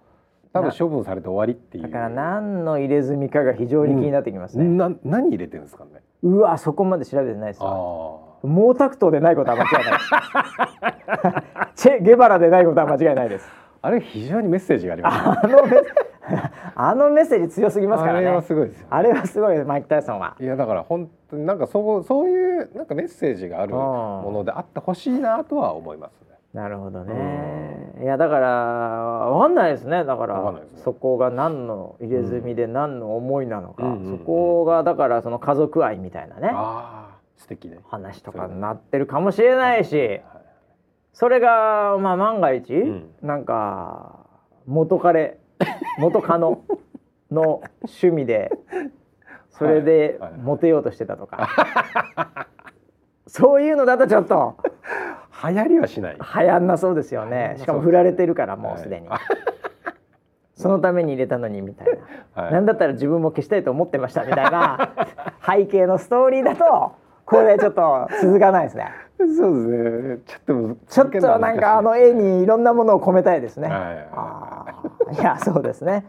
[0.53, 4.64] 多分処分されて終わりっていうあだから何の入れ墨かが非常に気になってきますね。
[4.64, 6.01] な何入れてるんですかね？
[6.22, 7.70] うわそこまで調べてないですわ。
[7.70, 7.74] あ
[8.43, 11.70] 毛沢東でないことは間違いない。
[11.76, 13.49] チェゲバラでないことは間違いないです。
[13.83, 15.55] あれ非常にメッセージがありますね
[16.76, 18.26] あのメッセージ強すぎますからね。
[18.28, 20.37] あれはすごいですよあれはすごいマイク・タイソンは。
[20.39, 26.28] いやだから本当になんかそうそういうなんかメッセージがあるものであってほしいなとは思いますね。
[26.55, 27.95] なるほどね。
[28.01, 30.05] いやだからわかんないですね。
[30.05, 37.78] だからそこが何の入れ墨で何の思いなのか、うんうんうんうんそこがだからその家族愛みたいなねああ素敵ね。
[37.89, 40.22] 話とかになってるかもしれないし、はい
[41.13, 43.11] それがまあ万が一、ん。
[43.23, 44.27] なんか
[44.67, 45.39] 元彼
[45.99, 46.63] 元カノ
[47.31, 48.51] の趣味で
[49.51, 51.49] それでモテようとしてたとか、
[53.27, 54.57] そういうのだとちょっと
[55.47, 56.15] 流行りはしない。
[56.15, 57.57] 流行んなそうですよね。
[57.59, 59.21] しかも振られてるからもうすでに、はい
[60.61, 61.89] そのために入れたのにみたい
[62.35, 62.53] な、はい。
[62.53, 64.91] なんだったら自分も消したいと思ってましたみたいな。
[65.41, 66.93] 背景のストーリーだと
[67.25, 68.93] これちょっと続かないですね
[69.37, 70.18] そうですね。
[70.27, 73.68] ちょっとちょっとなんかあの絵にいろんなものを込めたいですね。
[73.68, 74.66] はいは
[75.12, 76.07] い やそうですね。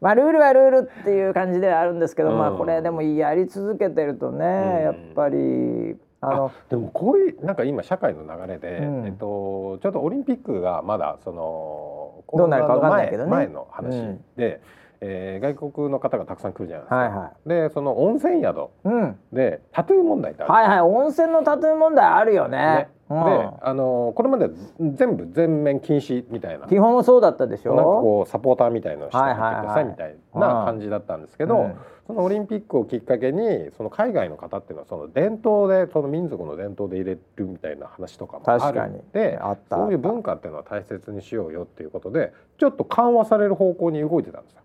[0.00, 4.82] まあルールはルールっていう感じではあるんですけど、まあうんこれでもやり続けてるとね、うん。
[4.82, 9.06] やっぱりあのでもこういうなんか今社会の流れで、うん。
[9.06, 13.30] えっとちょっとオリンピックがまだそのどうなるかわかんないけどね。
[13.30, 14.24] 前前の話うん。
[14.36, 14.60] で、
[15.00, 16.96] えー外国の方がたくさん来るじゃないですか。
[16.96, 20.52] はいはでその温泉宿うんでタトゥー問題ってある。
[20.52, 22.58] はいはい温泉のタトゥー問題あるよね。
[22.58, 24.48] ねうんであのこれまで
[24.80, 26.66] 全部全面禁止みたいな。
[26.66, 27.74] 基本そうだったでしょ？
[27.74, 31.74] なんかこうサポーターみたいのをしてくださいみたいな感じだったんですけど、うん
[32.06, 44.60] そのオリンピックをきっかけにその海外の方っていうのはその伝統でその民族の伝統で入れるみたいな話とかもある確かにんでそういう文化っていうのは大切にしようよっていうことでちょっと緩和される方向に動いてたんですよ。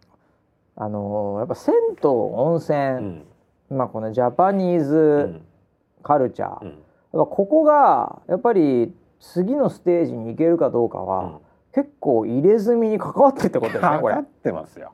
[0.76, 1.74] あのーやっぱ銭
[2.04, 3.24] 湯温泉、う
[3.74, 3.78] ん。
[3.78, 4.96] まあこのジャパニーうズ
[5.34, 5.42] ん。
[6.04, 6.68] カルチャー、うん。
[6.70, 6.78] やっ
[7.12, 11.38] ぱここがやっぱり次のステージに行けるかどうかは、うん。
[11.74, 14.16] 結構入れ墨に関わってるってことですね これ。
[14.20, 14.92] ってますよ。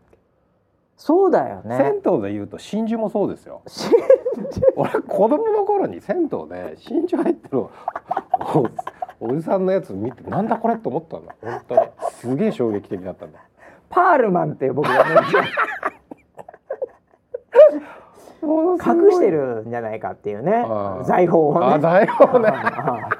[0.95, 1.78] そうだよね。
[1.78, 3.62] 銭湯で言うと真珠もそうですよ。
[3.68, 3.91] し
[4.76, 7.70] 俺子供の頃に銭湯で真珠入ってるお
[9.30, 11.82] おじさんのやつ見てなんだこれと思ったんだ本当に。
[12.12, 13.40] すげえ衝撃的だったんだ。
[13.98, 15.15] パールマンって僕がね
[18.44, 20.64] 隠隠してるんじゃないかっていうね。
[21.03, 22.53] 財宝をあね財宝ね。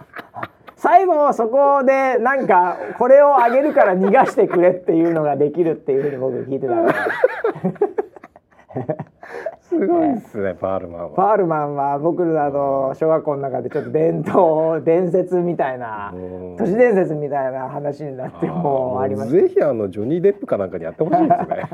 [0.78, 6.76] 最後そこでなんかこれをあげるから逃がしてくれっていうのができるっていうふうに僕聞いてた
[9.78, 11.16] すすごいですねパールマンは。
[11.16, 16.18] パールマンは僕らあの小学校の中でちょっと伝統 伝説みたいなう。
[16.18, 21.70] ん都市伝説みたいな話になってもうありましぜひあのジョニー・デップかなんかにやってほしいですね。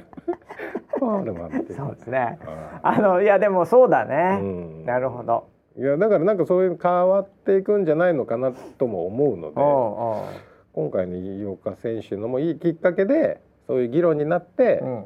[0.99, 1.73] パールマンって。
[1.73, 2.39] たそうですね。
[2.45, 4.85] ああのいやでもそうだうね、ん。
[4.85, 5.45] なるほど。
[5.77, 9.59] いやだからなんかそういう変わっていくんじゃないのかなとも思うので
[10.73, 15.05] 今回の飯岡選手のもいいきっかけでそういう議論になって、うん。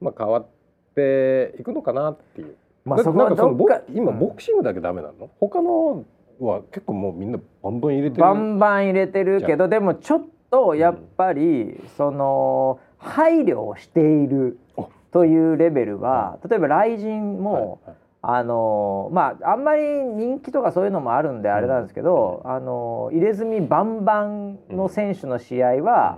[0.00, 0.53] まあ変わって
[1.58, 2.56] いくのかなっていう。
[2.84, 4.18] まあそこはどっか今うん。
[4.18, 6.04] ボクシングだけダメなの、他の
[6.38, 8.22] は結構もうみんなバンバン入れてる？
[8.22, 17.96] バンバン入れてるけどでもちょっとやっぱり、その配慮をしているあというレベルは、例えば雷神も、はいはい。
[18.26, 26.16] あのまああんまり人気とかそういうのもあるんであれなんですけど、あの入れ墨バンバンの選手の試合は、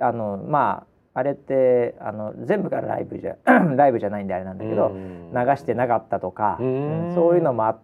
[0.00, 0.84] あのま
[1.20, 3.36] ああれってあの全部がライブじゃ
[3.76, 5.32] ライブじゃないんであれなんだけど、うん。
[5.32, 7.08] 流してなかったとか、うん。
[7.08, 7.78] うんそういうのもあっ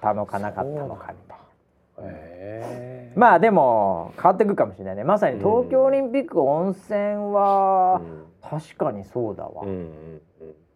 [0.00, 3.16] たのかなかったのかみたいな。
[3.16, 5.04] まあでも変わってくるかもしれないね。
[5.04, 8.02] まさに東京オリンピック温泉は
[8.42, 10.20] 確かにそうだわ、うん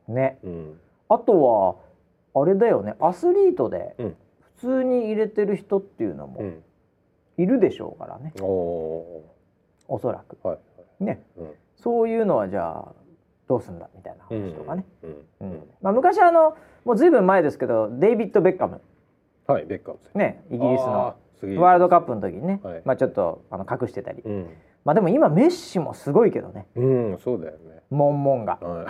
[0.09, 0.53] うんねうん。
[0.53, 0.81] うん。
[1.11, 1.43] あと
[2.35, 2.95] はあれだよね。
[3.01, 4.17] アスリートでうん。
[4.57, 6.63] 普通に入れてる人っていうのもうん。
[7.37, 9.25] いるでしょうからね、おお
[9.89, 10.37] おそらく。
[10.43, 10.55] ーは
[11.01, 11.05] い。
[11.05, 11.23] ね。
[11.37, 11.51] うん
[11.83, 12.93] そういうのはじゃあ
[13.49, 14.85] どうすんだみたいな話とかね、
[15.83, 18.81] まあ、昔あのもうずいぶん前ですけどデイビッド・ベッカム。
[19.47, 22.83] はいベッカムねイギリスののワールドカップの時にね、はい。
[22.85, 24.47] まあちょっとあの隠してたり、うん。
[24.85, 26.67] まあでも今メッシもすごいけどね。
[26.77, 27.83] うんそうだよね。
[27.91, 28.59] モンモンが。
[28.61, 28.87] はい。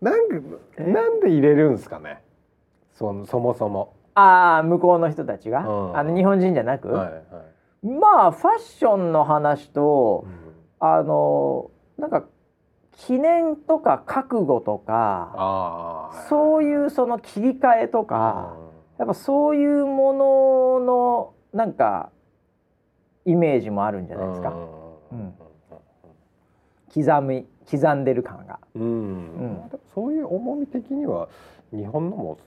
[0.04, 0.36] なんか
[0.78, 2.22] なんで入れるんですかね？
[2.92, 3.94] そのそもそも。
[4.14, 5.96] ああ向こうの人たちが、うん。
[5.96, 7.24] あの日本人じゃなく、はいはい
[7.82, 10.26] まあファッションの話と、
[10.78, 12.24] あのなんか
[12.92, 18.56] 記念とか覚悟とかそういうその切り替えとか、
[18.98, 22.10] やっぱそういうもののなんか
[23.24, 25.34] イメージもあるんじゃないですか、うん。
[26.92, 28.58] 刻み刻んでる感が。
[28.74, 29.70] うん、うん。
[29.94, 31.28] そういう重み的には
[31.72, 32.38] 日本のも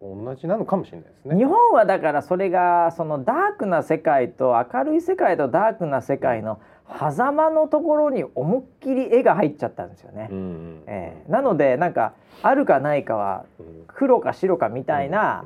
[0.00, 1.36] 同じなのかもしれないですね。
[1.36, 6.58] 日本はだからそれがそのダークな世界と明るい世界とダークな世界の
[6.98, 10.28] 狭間のところに思いっきり絵が入っちゃったんですよね。
[10.30, 11.30] うんええ。
[11.30, 13.84] なのでなんかあるかないかはうん。
[13.88, 15.44] 黒か白かみたいな、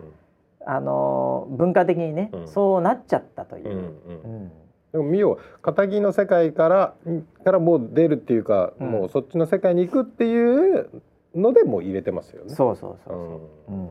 [0.65, 2.49] あのー文化的にね、うん。
[2.49, 3.69] そうなっちゃったという。
[3.69, 3.83] うんうん。
[3.83, 4.53] うん。
[4.93, 5.39] でも見よう。
[5.69, 6.95] 仇の世界から
[7.43, 8.91] からもう出るっていうか、うん。
[8.93, 11.03] もうそっちの世界に行くっていう
[11.35, 12.55] のでもう入れてますよね。
[12.55, 13.41] そうそうそうう。
[13.67, 13.73] そう。
[13.73, 13.81] ん。
[13.81, 13.91] うん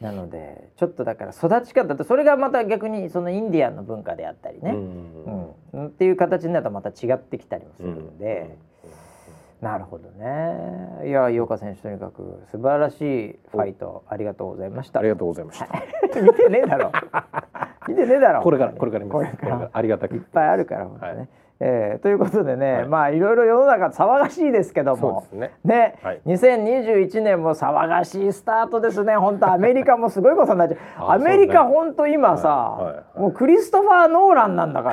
[0.00, 5.54] なのでちょっとだから育ち方とそれがまた逆にそのインディアンの文化であったりね、うん。
[5.72, 5.86] うん。
[5.88, 8.56] っていう形になるとまた違ってきたりもするんで、
[9.60, 11.08] なるほどね。
[11.08, 15.00] いや井岡選手とにかく素晴らしいファイトありがとうございました。
[15.00, 15.66] ありがとうございました。
[16.22, 16.92] 見てねえだろ。
[17.88, 18.42] 見てねえだろ。
[18.42, 19.36] これからこれから見ます。
[19.36, 19.70] これから。
[19.72, 20.14] ありがたく。
[20.14, 21.28] いっぱいあるから本当ね、はい
[21.60, 22.88] えーということでね、はい。
[22.88, 25.26] まあいろいろ世の中騒がしいですけども。
[25.32, 25.52] ね。
[25.64, 26.20] ね、はい。
[26.26, 29.16] 2021年も騒がしいスタートですね。
[29.16, 30.78] 本当アメリカもすごいことになっちゃう。
[31.10, 34.92] あアメリカ本当今さ、もうクリストファー・ノーランなんだか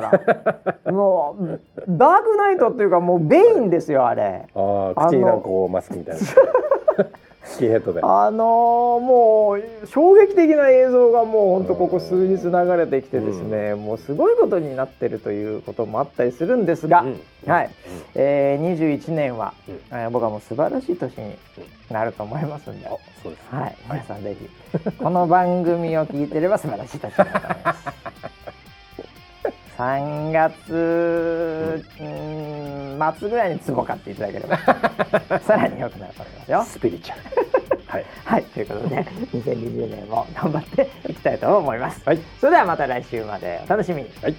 [0.84, 0.90] ら。
[0.92, 4.46] もうダークナイトっていうかもうベインですよあれ。
[4.54, 6.20] ああ口になんかこうマスクみたいな。
[7.46, 8.00] スキンヘッドで。
[8.02, 17.20] あのーもう衝撃的な映像がもう本当ここ数日流れてきてですね、もうすごいことになってるということもあったりするんですが、うん。
[17.46, 17.70] はい、
[18.14, 19.74] えー、21年は、うん。
[19.92, 21.36] えー僕はもう素晴らしい年に
[21.90, 22.90] なると思いますんで、あ
[23.22, 23.54] そうです。
[23.54, 28.45] はい、皆さんぜひこの番組を聞いてれば素晴らしい年になると思います。
[29.76, 34.58] 3月、うん、末ぐらいに壺買っていただければ
[35.40, 36.64] さらに良くなると思いますよ。
[36.64, 37.22] スピリチュアル。
[37.86, 38.04] はい。
[38.24, 38.96] はい、ということで
[39.34, 42.02] 2020年も頑張っていきたいと思います。
[42.04, 42.18] はい。
[42.40, 44.10] それではまた来週までお楽しみに。
[44.22, 44.34] はい。